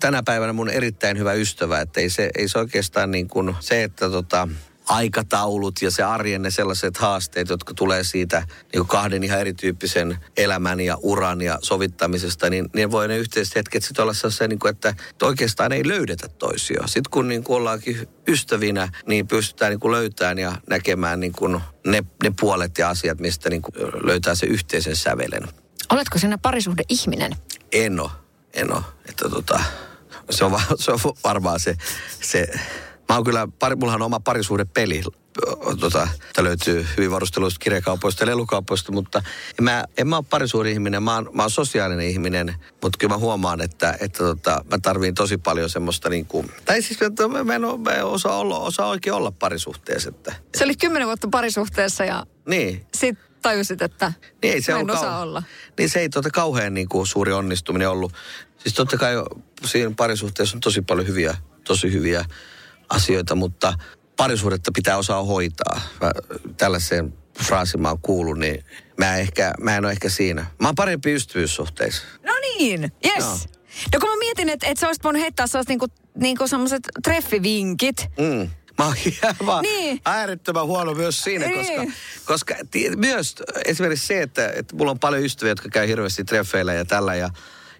[0.00, 3.82] tänä päivänä mun erittäin hyvä ystävä, että ei se, ei se oikeastaan niin kuin se,
[3.82, 4.48] että tota,
[4.88, 10.18] aikataulut ja se arjen ne sellaiset haasteet, jotka tulee siitä niin kuin kahden ihan erityyppisen
[10.36, 14.58] elämän ja uran ja sovittamisesta, niin ne voi ne yhteiset hetket sitten olla sellaisia, niin
[14.58, 16.86] kuin, että oikeastaan ei löydetä toisia.
[16.86, 21.60] Sitten kun niin kuin ollaankin ystävinä, niin pystytään niin kuin löytämään ja näkemään niin kuin
[21.86, 25.48] ne, ne puolet ja asiat, mistä niin kuin löytää se yhteisen sävelen.
[25.90, 27.32] Oletko sinä parisuhde ihminen?
[27.72, 28.10] En ole,
[28.54, 28.82] en ole.
[29.08, 29.60] Että tota,
[30.30, 31.76] se on, se on varmaan se,
[32.20, 32.46] se
[33.08, 35.02] Mä oon kyllä, pari, mullahan on oma parisuhdepeli,
[35.80, 39.22] tota, tämä löytyy hyvin varusteluista kirjakaupoista ja lelukaupoista, mutta
[39.58, 43.14] en mä, en mä ole parisuuden ihminen, mä oon, mä oon sosiaalinen ihminen, mutta kyllä
[43.14, 47.28] mä huomaan, että, että tota, mä tarviin tosi paljon semmoista niin kuin, tai siis että
[47.28, 50.08] mä en, ole, mä en osaa, olla, osaa oikein olla parisuhteessa.
[50.08, 52.86] Että, Se oli kymmenen vuotta parisuhteessa ja niin.
[52.94, 55.42] sit tajusit, että niin ei se mä en osaa kau- olla.
[55.78, 58.12] Niin se ei tuota kauhean niin kuin, suuri onnistuminen ollut.
[58.58, 59.14] Siis totta kai
[59.64, 62.24] siinä parisuhteessa on tosi paljon hyviä, tosi hyviä
[62.88, 63.74] asioita, mutta
[64.16, 65.80] parisuudetta pitää osaa hoitaa.
[66.00, 66.12] Mä,
[66.56, 68.64] tällaiseen fraasiin mä oon kuullut, niin
[68.96, 70.46] mä, ehkä, mä en ole ehkä siinä.
[70.60, 72.02] Mä oon parempi ystävyyssuhteissa.
[72.26, 73.24] No niin, yes.
[73.24, 73.58] No.
[73.92, 77.96] No kun mä mietin, että, että sä olisit voinut heittää sellaiset niinku, niinku semmoiset treffivinkit.
[78.18, 78.50] Mm.
[78.78, 80.00] Mä oon niin.
[80.04, 81.66] äärettömän huono myös siinä, niin.
[81.66, 81.92] koska,
[82.24, 82.54] koska
[82.96, 83.34] myös
[83.64, 87.30] esimerkiksi se, että, että mulla on paljon ystäviä, jotka käy hirveästi treffeillä ja tällä ja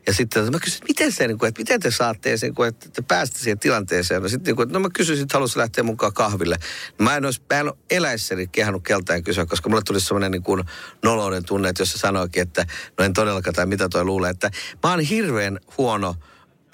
[0.06, 2.88] ja sitten mä kysyin, että miten, se, niin kuin, että miten te saatte sen, että
[2.88, 4.22] te päästä siihen tilanteeseen.
[4.22, 6.56] No, sitten, niin kuin, no mä kysyin, että haluaisin lähteä mukaan kahville.
[6.98, 10.42] Mä en olisi, mä en ole eläissäni kehannut keltään kysyä, koska mulle tuli semmoinen niin
[10.42, 10.64] kuin
[11.02, 12.66] nolouden tunne, että jos se sanoikin, että
[12.98, 14.30] no en todellakaan tai mitä toi luulee.
[14.30, 14.50] Että
[14.82, 16.16] mä oon hirveän huono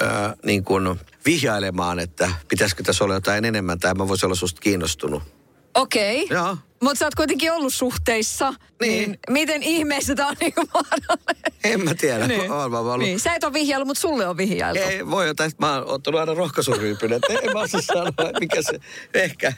[0.02, 0.08] öö,
[0.46, 5.22] niin kuin vihjailemaan, että pitäisikö tässä olla jotain enemmän tai mä voisin olla susta kiinnostunut.
[5.74, 6.24] Okei.
[6.24, 6.36] Okay.
[6.36, 6.56] Joo.
[6.84, 8.54] Mutta sä oot kuitenkin ollut suhteissa.
[8.80, 9.10] Niin.
[9.10, 11.52] niin miten ihmeessä tämä on niinku mahdollinen?
[11.64, 12.26] En mä tiedä.
[12.26, 12.50] Niin.
[12.50, 12.98] Mä ollut.
[12.98, 13.20] Niin.
[13.20, 14.82] Sä et ole vihjailu, mutta sulle on vihjailtu.
[14.82, 15.50] Ei, voi jotain.
[15.60, 17.12] Mä oon ottanut aina rohkaisuryypyn.
[17.12, 17.20] en
[17.52, 18.80] mä osaa sanoa, mikä se...
[19.14, 19.52] Ehkä.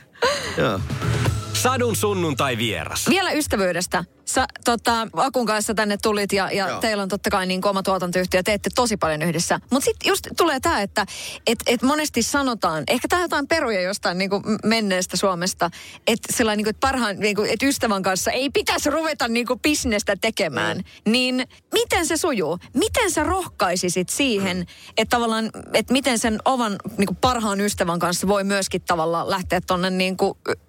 [0.56, 0.80] Joo.
[1.66, 3.08] Sadun sunnuntai vieras.
[3.08, 4.04] Vielä ystävyydestä.
[4.24, 8.42] Sä tota, Akun kanssa tänne tulit ja, ja teillä on totta kai niin oma tuotantoyhtiö,
[8.42, 9.60] teette tosi paljon yhdessä.
[9.70, 11.06] Mutta sitten just tulee tämä, että
[11.46, 14.30] et, et monesti sanotaan, ehkä tämä jotain peruja jostain niin
[14.64, 15.70] menneestä Suomesta,
[16.06, 19.60] että sellainen, niin että parhaan, niin kuin, että ystävän kanssa ei pitäisi ruveta niin kuin
[19.60, 20.76] bisnestä tekemään.
[20.76, 21.12] Mm.
[21.12, 22.58] Niin miten se sujuu?
[22.74, 24.66] Miten sä rohkaisisit siihen, mm.
[24.96, 29.60] että tavallaan, että miten sen ovan niin kuin parhaan ystävän kanssa voi myöskin tavallaan lähteä
[29.60, 30.16] tuonne niin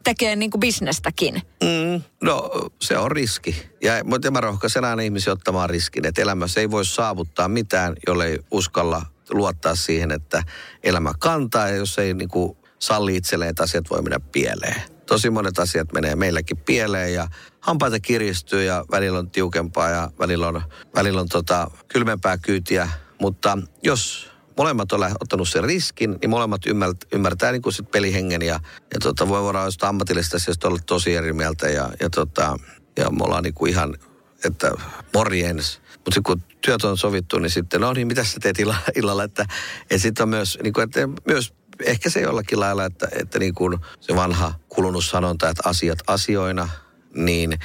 [0.04, 0.52] tekemään niin
[0.88, 1.41] bisnestäkin?
[1.63, 2.49] Mm, no
[2.81, 3.69] se on riski.
[3.83, 8.39] Ja, mutta mä rohkaisen aina ihmisiä ottamaan riskin, että elämässä ei voi saavuttaa mitään, jollei
[8.51, 10.43] uskalla luottaa siihen, että
[10.83, 11.67] elämä kantaa.
[11.69, 14.81] Ja jos ei niin kuin, salli itselleen, että asiat voi mennä pieleen.
[15.05, 17.27] Tosi monet asiat menee meilläkin pieleen ja
[17.59, 20.61] hampaita kiristyy ja välillä on tiukempaa ja välillä on,
[20.95, 22.89] välillä on tota, kylmempää kyytiä.
[23.21, 28.41] Mutta jos molemmat on ottanut sen riskin, niin molemmat ymmärtää, ymmärtää niin kuin sit pelihengen
[28.41, 28.60] ja,
[28.93, 32.60] ja tota, voi voida jostain ammatillista asioista olla tosi eri mieltä ja, ja, tota,
[32.97, 33.95] ja me ollaan niin kuin ihan,
[34.43, 34.72] että
[35.14, 35.82] morjens.
[36.05, 38.58] Mutta kun työt on sovittu, niin sitten, no niin, mitä sä teet
[38.95, 39.45] illalla, että,
[39.82, 41.53] että sitten on myös, niin kuin, että myös
[41.84, 46.70] ehkä se jollakin lailla, että, että niin kuin se vanha kulunut sanonta, että asiat asioina,
[47.14, 47.60] niin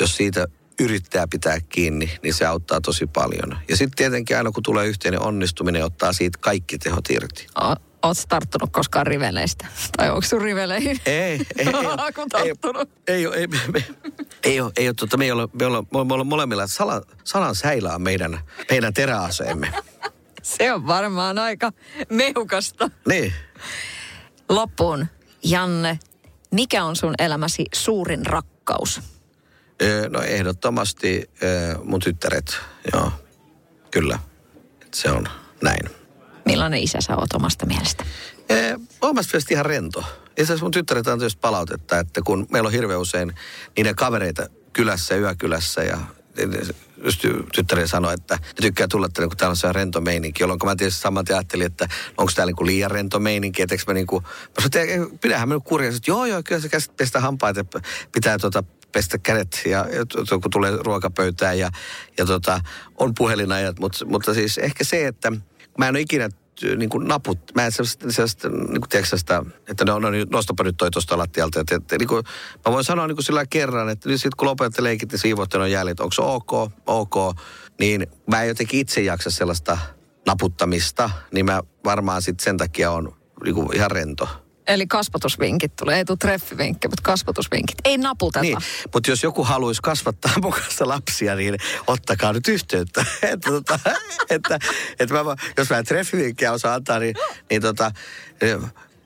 [0.00, 0.46] jos siitä
[0.78, 3.58] yrittää pitää kiinni, niin se auttaa tosi paljon.
[3.68, 7.46] Ja sitten tietenkin aina kun tulee yhteinen onnistuminen, ottaa siitä kaikki tehot irti.
[8.02, 9.66] Oletko tarttunut koskaan riveleistä?
[9.96, 11.00] Tai onko sun riveleihin?
[11.06, 11.66] Ei, ei, ei,
[12.44, 12.54] ei,
[13.08, 13.84] ei, ei, ei, me,
[14.42, 16.76] ei, ole, ei ole, tuota, me ei ole, me olla, me olla molemmilla, että
[17.24, 19.72] salan, säilää on meidän, meidän teräaseemme.
[20.42, 21.72] Se on varmaan aika
[22.10, 22.90] mehukasta.
[23.08, 23.32] Niin.
[24.48, 25.06] Loppuun,
[25.44, 25.98] Janne,
[26.50, 29.00] mikä on sun elämäsi suurin rakkaus?
[30.08, 31.30] No ehdottomasti
[31.84, 32.58] mun tyttäret,
[32.92, 33.12] joo,
[33.90, 34.18] kyllä.
[34.94, 35.28] Se on
[35.62, 35.90] näin.
[36.44, 38.04] Millainen isä sä oot omasta mielestä?
[39.00, 40.04] Omasta mielestä ihan rento.
[40.28, 43.34] Itse asiassa mun tyttäret on tietysti palautetta, että kun meillä on hirveän usein
[43.76, 45.98] niiden kavereita kylässä, yökylässä ja
[47.04, 47.24] just
[47.54, 50.76] tyttäri sanoi, että ne tykkää tulla tänne, kun täällä on se rento meininki, jolloin mä
[50.76, 54.90] tietysti saman ajattelin, että onko täällä niinku liian rento meininki, että mä niinku, mä sanoin,
[54.90, 57.64] että pidähän mä nyt kurjaa, että joo joo, kyllä se käsit pestä hampaita,
[58.12, 60.04] pitää tota pestä kädet ja, ja
[60.42, 61.70] kun tulee ruokapöytään ja,
[62.18, 62.60] ja tota,
[62.96, 65.32] on puhelinajat, mutta, mutta siis ehkä se, että
[65.78, 66.28] mä en ole ikinä
[66.76, 69.16] niin kuin naput, mä en sellaista, sellaista niin kuin tiedätkö,
[69.68, 71.60] että no, no niin, nostapa nyt toi tuosta lattialta.
[71.60, 72.24] Että, että, niin kuin,
[72.66, 75.70] mä voin sanoa niin kuin sillä kerran, että sitten kun lopetatte leikit, niin siivoitte on
[75.70, 76.52] jäljet, onko se ok,
[76.86, 77.36] ok,
[77.80, 79.78] niin mä en jotenkin itse jaksa sellaista
[80.26, 84.47] naputtamista, niin mä varmaan sitten sen takia on niin kuin ihan rento.
[84.68, 87.78] Eli kasvatusvinkit tulee, ei tule treffivinkki, mutta kasvatusvinkit.
[87.84, 88.42] Ei naputeta.
[88.42, 88.58] Niin,
[88.94, 91.56] mutta jos joku haluaisi kasvattaa mukassa lapsia, niin
[91.86, 93.04] ottakaa nyt yhteyttä.
[93.22, 93.78] että, tota,
[94.30, 94.58] että,
[94.98, 97.14] että mä, jos mä treffivinkkiä osaan antaa, niin,
[97.50, 97.92] niin tota,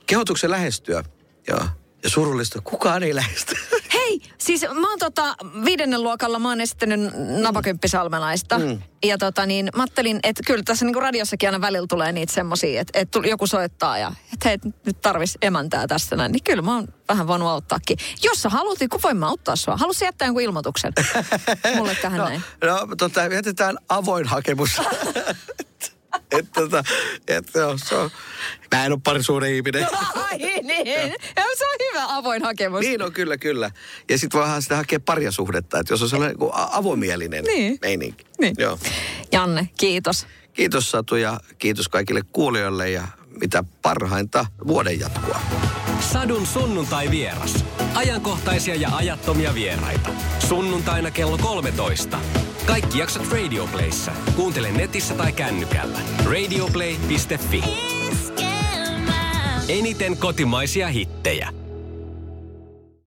[0.07, 1.05] kehotuksen lähestyä.
[1.49, 1.67] Joo.
[2.05, 3.57] Ja surullista, kukaan ei lähesty.
[3.95, 5.35] Hei, siis mä oon tota,
[5.65, 7.01] viidennen luokalla, mä oon esittänyt
[7.43, 8.59] napakymppisalmelaista.
[8.59, 8.83] Mm.
[9.05, 12.81] Ja tota niin, mä ajattelin, että kyllä tässä niinku radiossakin aina välillä tulee niitä semmosia,
[12.81, 16.33] että, että joku soittaa ja että hei, nyt tarvis emäntää tässä näin.
[16.33, 17.99] Niin kyllä mä oon vähän voinut auttaakin.
[18.23, 19.77] Jos sä haluat, niin voin mä auttaa sua.
[19.77, 20.93] Haluaisin jättää jonkun ilmoituksen
[21.77, 22.43] mulle tähän no, näin.
[22.65, 24.81] No, tota, jätetään avoin hakemus.
[26.39, 26.85] että tota,
[27.29, 28.11] et, joo, se on,
[28.75, 29.87] mä en ole parisuuden ihminen.
[30.15, 30.87] Ai niin,
[31.37, 32.81] ja se on hyvä avoin hakemus.
[32.81, 33.71] Niin on, kyllä, kyllä.
[34.09, 37.79] Ja sitten voidaan sitä hakea paria suhdetta, että jos on sellainen niin avomielinen niin.
[37.83, 38.27] meininki.
[38.41, 38.55] Niin.
[38.59, 38.79] Joo.
[39.33, 40.27] Janne, kiitos.
[40.53, 43.09] Kiitos Satu ja kiitos kaikille kuulijoille ja
[43.41, 45.41] mitä parhainta vuoden jatkoa.
[46.13, 47.65] Sadun sunnuntai vieras.
[47.95, 50.11] Ajankohtaisia ja ajattomia vieraita.
[50.49, 52.19] Sunnuntaina kello 13.
[52.67, 54.13] Kaikki jaksot Radioplayssa.
[54.37, 55.99] Kuuntele netissä tai kännykällä.
[56.25, 57.65] Radioplay.fi.
[59.69, 61.49] Eniten kotimaisia hittejä.